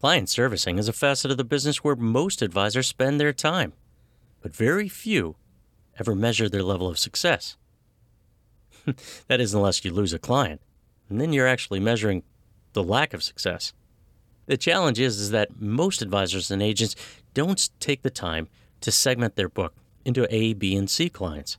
Client 0.00 0.28
servicing 0.28 0.78
is 0.78 0.88
a 0.88 0.92
facet 0.92 1.30
of 1.30 1.36
the 1.36 1.44
business 1.44 1.82
where 1.82 1.96
most 1.96 2.42
advisors 2.42 2.86
spend 2.86 3.18
their 3.18 3.32
time, 3.32 3.72
but 4.40 4.54
very 4.54 4.88
few 4.88 5.36
ever 5.98 6.14
measure 6.14 6.48
their 6.48 6.62
level 6.62 6.88
of 6.88 6.98
success. 6.98 7.56
that 9.28 9.40
is, 9.40 9.54
unless 9.54 9.84
you 9.84 9.92
lose 9.92 10.12
a 10.12 10.18
client. 10.18 10.60
And 11.08 11.20
then 11.20 11.32
you're 11.32 11.48
actually 11.48 11.80
measuring 11.80 12.22
the 12.72 12.82
lack 12.82 13.14
of 13.14 13.22
success. 13.22 13.72
The 14.46 14.56
challenge 14.56 15.00
is, 15.00 15.18
is 15.20 15.30
that 15.30 15.60
most 15.60 16.02
advisors 16.02 16.50
and 16.50 16.62
agents 16.62 16.94
don't 17.32 17.70
take 17.80 18.02
the 18.02 18.10
time 18.10 18.48
to 18.80 18.92
segment 18.92 19.36
their 19.36 19.48
book 19.48 19.74
into 20.04 20.26
A, 20.34 20.52
B, 20.52 20.76
and 20.76 20.88
C 20.88 21.08
clients. 21.08 21.56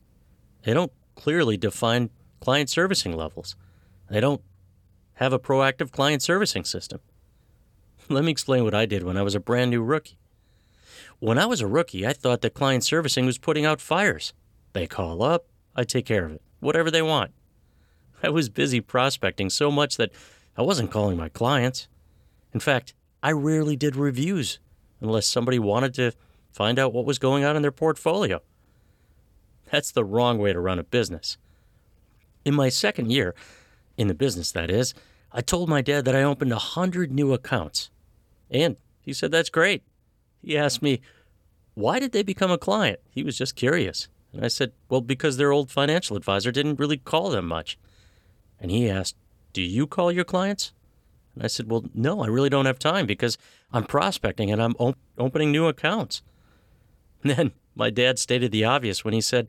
They 0.64 0.74
don't 0.74 0.92
clearly 1.16 1.58
define 1.58 2.10
client 2.40 2.70
servicing 2.70 3.16
levels. 3.16 3.56
They 4.10 4.20
don't 4.20 4.42
have 5.16 5.34
a 5.34 5.40
proactive 5.40 5.92
client 5.92 6.22
servicing 6.22 6.64
system. 6.64 7.00
Let 8.10 8.24
me 8.24 8.32
explain 8.32 8.64
what 8.64 8.76
I 8.76 8.86
did 8.86 9.04
when 9.04 9.18
I 9.18 9.24
was 9.24 9.34
a 9.34 9.40
brand 9.40 9.72
new 9.72 9.82
rookie. 9.82 10.18
When 11.20 11.40
I 11.40 11.46
was 11.46 11.62
a 11.62 11.68
rookie, 11.68 12.06
I 12.06 12.14
thought 12.14 12.42
that 12.42 12.54
client 12.54 12.84
servicing 12.84 13.26
was 13.26 13.38
putting 13.38 13.66
out 13.66 13.82
fires. 13.82 14.34
They 14.74 14.86
call 14.86 15.24
up, 15.24 15.46
I 15.76 15.86
take 15.86 16.06
care 16.06 16.26
of 16.26 16.34
it 16.34 16.42
whatever 16.66 16.92
they 16.92 17.02
want. 17.02 17.32
I 18.22 18.30
was 18.30 18.50
busy 18.50 18.82
prospecting 18.82 19.50
so 19.50 19.72
much 19.72 19.98
that 19.98 20.12
I 20.58 20.62
wasn't 20.62 20.92
calling 20.92 21.18
my 21.18 21.30
clients. 21.30 21.88
In 22.54 22.60
fact, 22.60 22.94
I 23.22 23.32
rarely 23.32 23.76
did 23.76 23.96
reviews 23.96 24.60
unless 25.00 25.28
somebody 25.28 25.60
wanted 25.60 25.94
to 25.96 26.12
find 26.52 26.80
out 26.80 26.94
what 26.94 27.06
was 27.06 27.20
going 27.20 27.44
on 27.44 27.56
in 27.56 27.62
their 27.62 27.72
portfolio. 27.72 28.42
That's 29.72 29.92
the 29.92 30.06
wrong 30.06 30.38
way 30.38 30.54
to 30.54 30.60
run 30.60 30.80
a 30.80 30.84
business. 30.84 31.38
In 32.44 32.54
my 32.54 32.70
second 32.70 33.12
year, 33.12 33.36
in 33.98 34.08
the 34.08 34.14
business 34.14 34.52
that 34.52 34.70
is, 34.70 34.94
I 35.32 35.42
told 35.42 35.68
my 35.68 35.82
dad 35.82 36.06
that 36.06 36.16
I 36.16 36.24
opened 36.24 36.54
a 36.54 36.58
hundred 36.58 37.12
new 37.12 37.34
accounts. 37.34 37.90
And 38.50 38.78
he 39.02 39.12
said, 39.12 39.32
That's 39.32 39.50
great. 39.50 39.84
He 40.42 40.58
asked 40.58 40.82
me, 40.82 41.02
Why 41.74 42.00
did 42.00 42.12
they 42.12 42.24
become 42.24 42.52
a 42.52 42.58
client? 42.58 43.00
He 43.10 43.24
was 43.24 43.38
just 43.38 43.56
curious. 43.56 44.08
And 44.36 44.44
I 44.44 44.50
said, 44.50 44.74
Well, 44.90 45.02
because 45.02 45.38
their 45.38 45.52
old 45.52 45.72
financial 45.72 46.18
advisor 46.18 46.52
didn't 46.52 46.80
really 46.80 46.98
call 46.98 47.30
them 47.30 47.48
much. 47.48 47.78
And 48.60 48.70
he 48.70 48.90
asked, 48.90 49.16
Do 49.54 49.62
you 49.62 49.88
call 49.88 50.12
your 50.12 50.26
clients? 50.26 50.74
And 51.34 51.44
I 51.44 51.48
said, 51.48 51.70
Well, 51.70 51.86
no, 51.94 52.22
I 52.22 52.28
really 52.28 52.50
don't 52.50 52.66
have 52.66 52.78
time 52.80 53.06
because 53.06 53.38
I'm 53.72 53.86
prospecting 53.86 54.52
and 54.52 54.62
I'm 54.62 54.76
op- 54.78 54.98
opening 55.18 55.52
new 55.52 55.68
accounts. 55.68 56.22
And 57.24 57.34
then 57.36 57.52
my 57.74 57.90
dad 57.90 58.20
stated 58.20 58.52
the 58.52 58.66
obvious 58.66 59.04
when 59.04 59.16
he 59.16 59.22
said, 59.22 59.48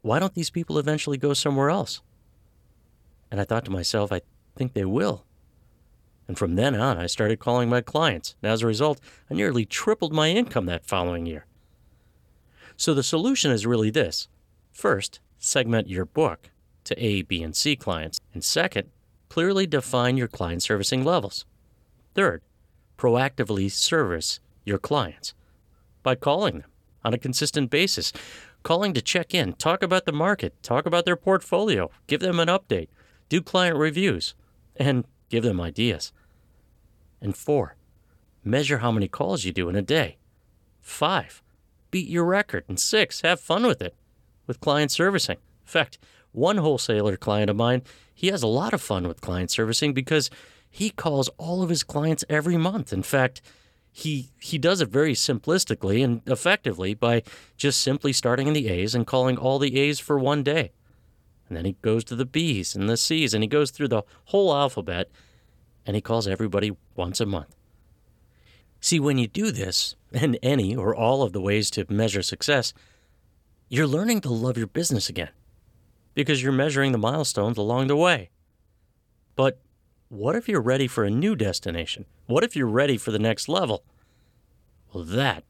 Why 0.00 0.18
don't 0.18 0.32
these 0.32 0.48
people 0.48 0.78
eventually 0.78 1.18
go 1.18 1.34
somewhere 1.34 1.68
else? 1.68 2.00
And 3.30 3.38
I 3.38 3.44
thought 3.44 3.66
to 3.66 3.70
myself, 3.70 4.10
I 4.10 4.22
think 4.56 4.72
they 4.72 4.86
will. 4.86 5.24
And 6.26 6.38
from 6.38 6.54
then 6.54 6.74
on, 6.74 6.96
I 6.96 7.06
started 7.06 7.38
calling 7.38 7.68
my 7.68 7.82
clients. 7.82 8.34
And 8.40 8.50
as 8.50 8.62
a 8.62 8.66
result, 8.66 8.98
I 9.30 9.34
nearly 9.34 9.66
tripled 9.66 10.14
my 10.14 10.30
income 10.30 10.64
that 10.66 10.86
following 10.86 11.26
year. 11.26 11.44
So 12.80 12.94
the 12.94 13.02
solution 13.02 13.50
is 13.50 13.66
really 13.66 13.90
this 13.90 14.26
first, 14.72 15.20
segment 15.38 15.90
your 15.90 16.06
book 16.06 16.48
to 16.84 16.98
A, 16.98 17.20
B, 17.20 17.42
and 17.42 17.54
C 17.54 17.76
clients. 17.76 18.18
And 18.32 18.42
second, 18.42 18.88
clearly 19.28 19.66
define 19.66 20.16
your 20.16 20.28
client 20.28 20.62
servicing 20.62 21.04
levels. 21.04 21.44
Third, 22.14 22.40
proactively 22.96 23.70
service 23.70 24.40
your 24.64 24.78
clients 24.78 25.34
by 26.02 26.14
calling 26.14 26.60
them 26.60 26.70
on 27.04 27.12
a 27.12 27.18
consistent 27.18 27.68
basis, 27.68 28.14
calling 28.62 28.94
to 28.94 29.02
check 29.02 29.34
in, 29.34 29.52
talk 29.52 29.82
about 29.82 30.06
the 30.06 30.12
market, 30.12 30.54
talk 30.62 30.86
about 30.86 31.04
their 31.04 31.16
portfolio, 31.16 31.90
give 32.06 32.20
them 32.20 32.40
an 32.40 32.48
update, 32.48 32.88
do 33.28 33.42
client 33.42 33.76
reviews, 33.76 34.34
and 34.74 35.04
give 35.28 35.44
them 35.44 35.60
ideas. 35.60 36.14
And 37.20 37.36
four, 37.36 37.76
measure 38.42 38.78
how 38.78 38.90
many 38.90 39.06
calls 39.06 39.44
you 39.44 39.52
do 39.52 39.68
in 39.68 39.76
a 39.76 39.82
day. 39.82 40.16
Five, 40.80 41.42
beat 41.90 42.08
your 42.08 42.24
record. 42.24 42.64
And 42.68 42.78
six, 42.78 43.20
have 43.22 43.40
fun 43.40 43.66
with 43.66 43.82
it 43.82 43.94
with 44.46 44.60
client 44.60 44.90
servicing. 44.90 45.36
In 45.36 45.66
fact, 45.66 45.98
one 46.32 46.58
wholesaler 46.58 47.16
client 47.16 47.50
of 47.50 47.56
mine, 47.56 47.82
he 48.14 48.28
has 48.28 48.42
a 48.42 48.48
lot 48.48 48.72
of 48.72 48.82
fun 48.82 49.06
with 49.06 49.20
client 49.20 49.50
servicing 49.50 49.92
because 49.92 50.30
he 50.68 50.90
calls 50.90 51.28
all 51.38 51.62
of 51.62 51.68
his 51.68 51.82
clients 51.82 52.24
every 52.28 52.56
month. 52.56 52.92
In 52.92 53.02
fact, 53.02 53.40
he 53.92 54.30
he 54.40 54.56
does 54.56 54.80
it 54.80 54.88
very 54.88 55.14
simplistically 55.14 56.04
and 56.04 56.22
effectively 56.26 56.94
by 56.94 57.22
just 57.56 57.80
simply 57.80 58.12
starting 58.12 58.46
in 58.46 58.52
the 58.52 58.68
A's 58.68 58.94
and 58.94 59.06
calling 59.06 59.36
all 59.36 59.58
the 59.58 59.78
A's 59.78 59.98
for 59.98 60.18
one 60.18 60.42
day. 60.42 60.70
And 61.48 61.56
then 61.56 61.64
he 61.64 61.76
goes 61.82 62.04
to 62.04 62.16
the 62.16 62.24
B's 62.24 62.76
and 62.76 62.88
the 62.88 62.96
C's 62.96 63.34
and 63.34 63.42
he 63.42 63.48
goes 63.48 63.72
through 63.72 63.88
the 63.88 64.02
whole 64.26 64.54
alphabet 64.54 65.10
and 65.84 65.96
he 65.96 66.00
calls 66.00 66.28
everybody 66.28 66.76
once 66.94 67.20
a 67.20 67.26
month. 67.26 67.56
See, 68.80 68.98
when 68.98 69.18
you 69.18 69.26
do 69.26 69.50
this, 69.50 69.94
and 70.12 70.38
any 70.42 70.74
or 70.74 70.94
all 70.94 71.22
of 71.22 71.32
the 71.32 71.40
ways 71.40 71.70
to 71.70 71.84
measure 71.88 72.22
success, 72.22 72.72
you're 73.68 73.86
learning 73.86 74.22
to 74.22 74.30
love 74.30 74.56
your 74.56 74.66
business 74.66 75.08
again 75.08 75.30
because 76.14 76.42
you're 76.42 76.52
measuring 76.52 76.92
the 76.92 76.98
milestones 76.98 77.58
along 77.58 77.86
the 77.86 77.96
way. 77.96 78.30
But 79.36 79.60
what 80.08 80.34
if 80.34 80.48
you're 80.48 80.60
ready 80.60 80.86
for 80.86 81.04
a 81.04 81.10
new 81.10 81.36
destination? 81.36 82.06
What 82.26 82.42
if 82.42 82.56
you're 82.56 82.66
ready 82.66 82.96
for 82.96 83.10
the 83.10 83.18
next 83.18 83.48
level? 83.48 83.84
Well, 84.92 85.04
that 85.04 85.44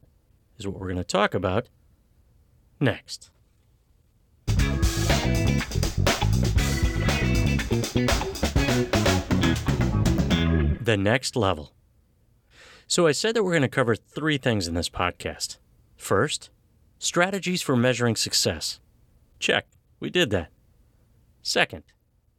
is 0.57 0.67
what 0.67 0.79
we're 0.79 0.87
going 0.87 0.97
to 0.97 1.03
talk 1.03 1.33
about 1.33 1.67
next. 2.79 3.31
The 10.83 10.97
next 10.97 11.35
level. 11.35 11.73
So, 12.91 13.07
I 13.07 13.13
said 13.13 13.37
that 13.37 13.43
we're 13.45 13.53
going 13.53 13.61
to 13.61 13.69
cover 13.69 13.95
three 13.95 14.37
things 14.37 14.67
in 14.67 14.73
this 14.73 14.89
podcast. 14.89 15.59
First, 15.95 16.49
strategies 16.99 17.61
for 17.61 17.77
measuring 17.77 18.17
success. 18.17 18.81
Check, 19.39 19.65
we 20.01 20.09
did 20.09 20.29
that. 20.31 20.49
Second, 21.41 21.83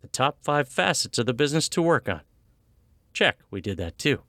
the 0.02 0.08
top 0.08 0.44
five 0.44 0.68
facets 0.68 1.16
of 1.16 1.24
the 1.24 1.32
business 1.32 1.70
to 1.70 1.80
work 1.80 2.06
on. 2.06 2.20
Check, 3.14 3.38
we 3.50 3.62
did 3.62 3.78
that 3.78 3.96
too. 3.96 4.24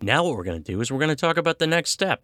Now, 0.00 0.22
what 0.22 0.36
we're 0.36 0.44
going 0.44 0.62
to 0.62 0.72
do 0.72 0.80
is 0.80 0.92
we're 0.92 1.00
going 1.00 1.08
to 1.08 1.16
talk 1.16 1.36
about 1.36 1.58
the 1.58 1.66
next 1.66 1.90
step 1.90 2.22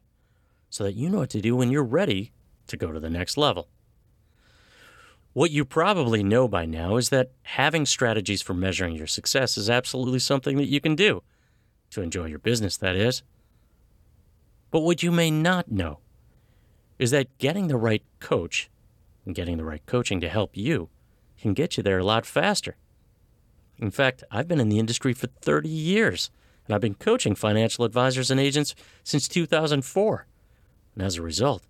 so 0.71 0.85
that 0.85 0.95
you 0.95 1.11
know 1.11 1.19
what 1.19 1.31
to 1.31 1.41
do 1.41 1.57
when 1.57 1.73
you're 1.73 1.83
ready 1.83 2.31
to 2.69 2.77
go 2.77 2.93
to 2.93 3.01
the 3.01 3.11
next 3.11 3.37
level. 3.37 3.67
What 5.33 5.51
you 5.51 5.65
probably 5.65 6.23
know 6.23 6.47
by 6.47 6.67
now 6.67 6.99
is 6.99 7.09
that 7.09 7.33
having 7.43 7.85
strategies 7.85 8.43
for 8.43 8.55
measuring 8.55 8.95
your 8.95 9.09
success 9.09 9.59
is 9.59 9.69
absolutely 9.69 10.21
something 10.21 10.57
that 10.59 10.69
you 10.69 10.81
can 10.81 10.95
do 10.95 11.25
to 11.91 12.03
enjoy 12.03 12.27
your 12.27 12.39
business, 12.39 12.77
that 12.77 12.97
is. 12.97 13.23
But 14.71 14.81
what 14.81 15.03
you 15.03 15.11
may 15.11 15.31
not 15.31 15.71
know 15.71 16.01
is 16.99 17.11
that 17.11 17.39
getting 17.39 17.69
the 17.69 17.77
right 17.77 18.03
coach 18.21 18.71
and 19.25 19.35
getting 19.35 19.57
the 19.57 19.65
right 19.65 19.85
coaching 19.87 20.21
to 20.21 20.29
help 20.29 20.57
you 20.57 20.89
can 21.41 21.55
get 21.55 21.77
you 21.77 21.83
there 21.83 21.99
a 21.99 22.05
lot 22.05 22.27
faster. 22.27 22.77
In 23.79 23.91
fact, 23.91 24.25
I've 24.31 24.49
been 24.49 24.61
in 24.61 24.69
the 24.69 24.79
industry 24.79 25.13
for 25.13 25.27
30 25.27 25.69
years, 25.69 26.31
and 26.67 26.75
I've 26.75 26.81
been 26.81 26.95
coaching 26.95 27.35
financial 27.35 27.85
advisors 27.85 28.31
and 28.31 28.41
agents 28.41 28.75
since 29.05 29.29
2004. 29.29 30.27
And 30.95 31.05
as 31.05 31.17
a 31.17 31.23
result, 31.23 31.63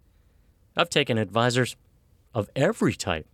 I've 0.77 0.91
taken 0.91 1.19
advisors 1.19 1.77
of 2.35 2.49
every 2.55 2.95
type 2.95 3.27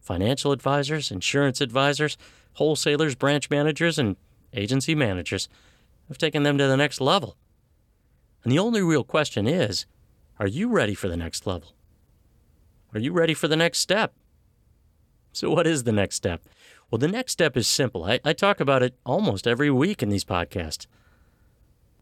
financial 0.00 0.52
advisors, 0.52 1.10
insurance 1.10 1.60
advisors, 1.60 2.16
wholesalers, 2.54 3.14
branch 3.14 3.50
managers, 3.50 3.98
and 3.98 4.16
agency 4.54 4.94
managers. 4.94 5.48
I've 6.10 6.18
taken 6.18 6.42
them 6.42 6.58
to 6.58 6.66
the 6.66 6.76
next 6.76 7.00
level. 7.00 7.36
And 8.42 8.52
the 8.52 8.58
only 8.58 8.82
real 8.82 9.04
question 9.04 9.46
is 9.46 9.86
are 10.38 10.46
you 10.46 10.68
ready 10.68 10.94
for 10.94 11.08
the 11.08 11.16
next 11.16 11.46
level? 11.46 11.74
Are 12.94 13.00
you 13.00 13.12
ready 13.12 13.34
for 13.34 13.48
the 13.48 13.56
next 13.56 13.78
step? 13.78 14.14
So, 15.32 15.50
what 15.50 15.66
is 15.66 15.84
the 15.84 15.92
next 15.92 16.16
step? 16.16 16.42
Well, 16.90 16.98
the 16.98 17.08
next 17.08 17.32
step 17.32 17.56
is 17.56 17.68
simple. 17.68 18.04
I, 18.04 18.20
I 18.24 18.32
talk 18.32 18.60
about 18.60 18.82
it 18.82 18.94
almost 19.04 19.46
every 19.46 19.70
week 19.70 20.02
in 20.02 20.08
these 20.08 20.24
podcasts. 20.24 20.86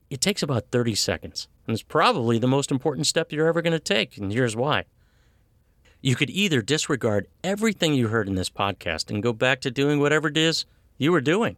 It 0.09 0.21
takes 0.21 0.43
about 0.43 0.71
30 0.71 0.95
seconds, 0.95 1.49
and 1.67 1.75
it's 1.75 1.83
probably 1.83 2.39
the 2.39 2.47
most 2.47 2.71
important 2.71 3.09
step 3.09 3.33
you're 3.33 3.49
ever 3.49 3.63
going 3.63 3.73
to 3.73 3.81
take, 3.81 4.17
and 4.17 4.33
here's 4.33 4.55
why. 4.55 4.85
You 6.01 6.15
could 6.15 6.31
either 6.31 6.63
disregard 6.63 7.27
everything 7.43 7.95
you 7.95 8.09
heard 8.09 8.29
in 8.29 8.37
this 8.37 8.51
podcast 8.51 9.11
and 9.11 9.23
go 9.23 9.33
back 9.33 9.61
to 9.63 9.71
doing 9.73 9.99
whatever 9.99 10.29
it 10.29 10.37
is 10.37 10.65
you 10.97 11.11
were 11.11 11.21
doing, 11.21 11.57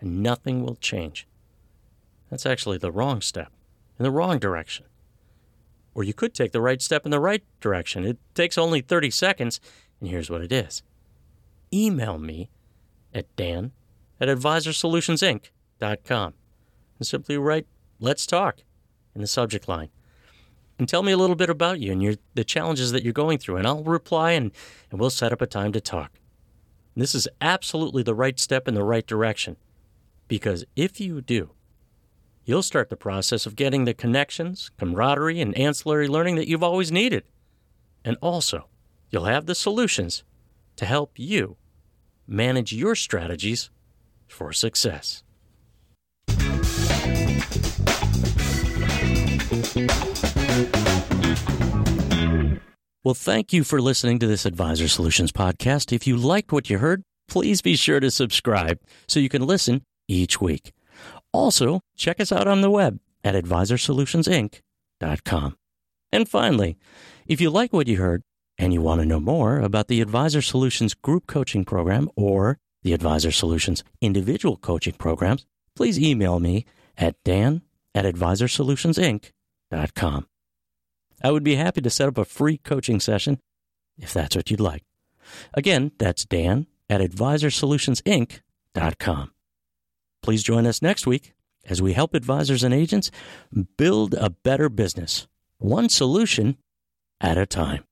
and 0.00 0.22
nothing 0.22 0.62
will 0.62 0.76
change. 0.76 1.26
That's 2.30 2.46
actually 2.46 2.78
the 2.78 2.92
wrong 2.92 3.20
step, 3.20 3.52
in 3.98 4.04
the 4.04 4.10
wrong 4.10 4.38
direction. 4.38 4.86
Or 5.94 6.04
you 6.04 6.14
could 6.14 6.32
take 6.32 6.52
the 6.52 6.60
right 6.60 6.80
step 6.80 7.04
in 7.04 7.10
the 7.10 7.20
right 7.20 7.42
direction. 7.60 8.04
It 8.04 8.18
takes 8.34 8.56
only 8.56 8.80
30 8.80 9.10
seconds, 9.10 9.60
and 10.00 10.08
here's 10.08 10.30
what 10.30 10.42
it 10.42 10.52
is 10.52 10.82
email 11.72 12.18
me 12.18 12.50
at 13.14 13.24
dan 13.36 13.70
at 14.20 14.28
advisorsolutionsinc.com 14.28 16.34
and 16.98 17.06
simply 17.06 17.38
write, 17.38 17.66
Let's 17.98 18.26
talk 18.26 18.58
in 19.14 19.20
the 19.20 19.26
subject 19.26 19.68
line. 19.68 19.90
And 20.78 20.88
tell 20.88 21.02
me 21.02 21.12
a 21.12 21.18
little 21.18 21.36
bit 21.36 21.50
about 21.50 21.80
you 21.80 21.92
and 21.92 22.02
your, 22.02 22.14
the 22.34 22.44
challenges 22.44 22.92
that 22.92 23.02
you're 23.02 23.12
going 23.12 23.36
through, 23.38 23.56
and 23.56 23.66
I'll 23.66 23.84
reply 23.84 24.30
and, 24.32 24.50
and 24.90 24.98
we'll 24.98 25.10
set 25.10 25.32
up 25.32 25.42
a 25.42 25.46
time 25.46 25.72
to 25.72 25.80
talk. 25.80 26.12
And 26.94 27.02
this 27.02 27.14
is 27.14 27.28
absolutely 27.40 28.02
the 28.02 28.14
right 28.14 28.40
step 28.40 28.66
in 28.66 28.74
the 28.74 28.82
right 28.82 29.06
direction 29.06 29.56
because 30.26 30.64
if 30.76 30.98
you 31.00 31.20
do, 31.20 31.50
you'll 32.44 32.62
start 32.62 32.90
the 32.90 32.96
process 32.96 33.46
of 33.46 33.56
getting 33.56 33.84
the 33.84 33.94
connections, 33.94 34.70
camaraderie, 34.78 35.40
and 35.40 35.56
ancillary 35.56 36.08
learning 36.08 36.36
that 36.36 36.48
you've 36.48 36.62
always 36.62 36.90
needed. 36.90 37.24
And 38.04 38.16
also, 38.20 38.66
you'll 39.10 39.24
have 39.24 39.46
the 39.46 39.54
solutions 39.54 40.24
to 40.76 40.84
help 40.84 41.18
you 41.18 41.56
manage 42.26 42.72
your 42.72 42.94
strategies 42.94 43.70
for 44.28 44.52
success. 44.52 45.22
Well, 53.02 53.14
thank 53.14 53.52
you 53.52 53.64
for 53.64 53.80
listening 53.80 54.18
to 54.18 54.26
this 54.26 54.44
Advisor 54.44 54.86
Solutions 54.86 55.32
podcast. 55.32 55.92
If 55.92 56.06
you 56.06 56.16
liked 56.16 56.52
what 56.52 56.68
you 56.68 56.78
heard, 56.78 57.02
please 57.28 57.62
be 57.62 57.74
sure 57.74 57.98
to 57.98 58.10
subscribe 58.10 58.78
so 59.08 59.20
you 59.20 59.30
can 59.30 59.46
listen 59.46 59.84
each 60.06 60.40
week. 60.40 60.72
Also, 61.32 61.80
check 61.96 62.20
us 62.20 62.30
out 62.32 62.46
on 62.46 62.60
the 62.60 62.70
web 62.70 63.00
at 63.22 63.34
advisorsolutionsinc.com. 63.34 65.56
And 66.12 66.28
finally, 66.28 66.76
if 67.26 67.40
you 67.40 67.48
like 67.50 67.72
what 67.72 67.86
you 67.86 67.98
heard 67.98 68.24
and 68.58 68.74
you 68.74 68.80
want 68.80 69.00
to 69.00 69.06
know 69.06 69.20
more 69.20 69.60
about 69.60 69.86
the 69.88 70.00
Advisor 70.00 70.42
Solutions 70.42 70.94
group 70.94 71.26
coaching 71.26 71.64
program 71.64 72.08
or 72.16 72.58
the 72.82 72.92
Advisor 72.92 73.30
Solutions 73.30 73.84
individual 74.00 74.56
coaching 74.56 74.94
programs, 74.94 75.46
please 75.76 75.96
email 75.98 76.40
me 76.40 76.64
at 76.96 77.14
dan 77.24 77.62
at 77.94 78.04
advisorsolutionsinc.com. 78.04 80.26
I 81.22 81.30
would 81.30 81.44
be 81.44 81.56
happy 81.56 81.82
to 81.82 81.90
set 81.90 82.08
up 82.08 82.16
a 82.18 82.24
free 82.24 82.56
coaching 82.58 82.98
session 82.98 83.38
if 83.98 84.12
that's 84.12 84.34
what 84.34 84.50
you'd 84.50 84.58
like. 84.60 84.82
Again, 85.54 85.92
that's 85.98 86.24
Dan 86.24 86.66
at 86.88 87.00
advisorsolutionsinc.com. 87.00 89.30
Please 90.22 90.42
join 90.42 90.66
us 90.66 90.82
next 90.82 91.06
week 91.06 91.32
as 91.64 91.80
we 91.80 91.92
help 91.92 92.14
advisors 92.14 92.62
and 92.62 92.74
agents 92.74 93.10
build 93.76 94.14
a 94.14 94.30
better 94.30 94.68
business, 94.68 95.26
one 95.58 95.88
solution 95.88 96.56
at 97.20 97.38
a 97.38 97.46
time. 97.46 97.84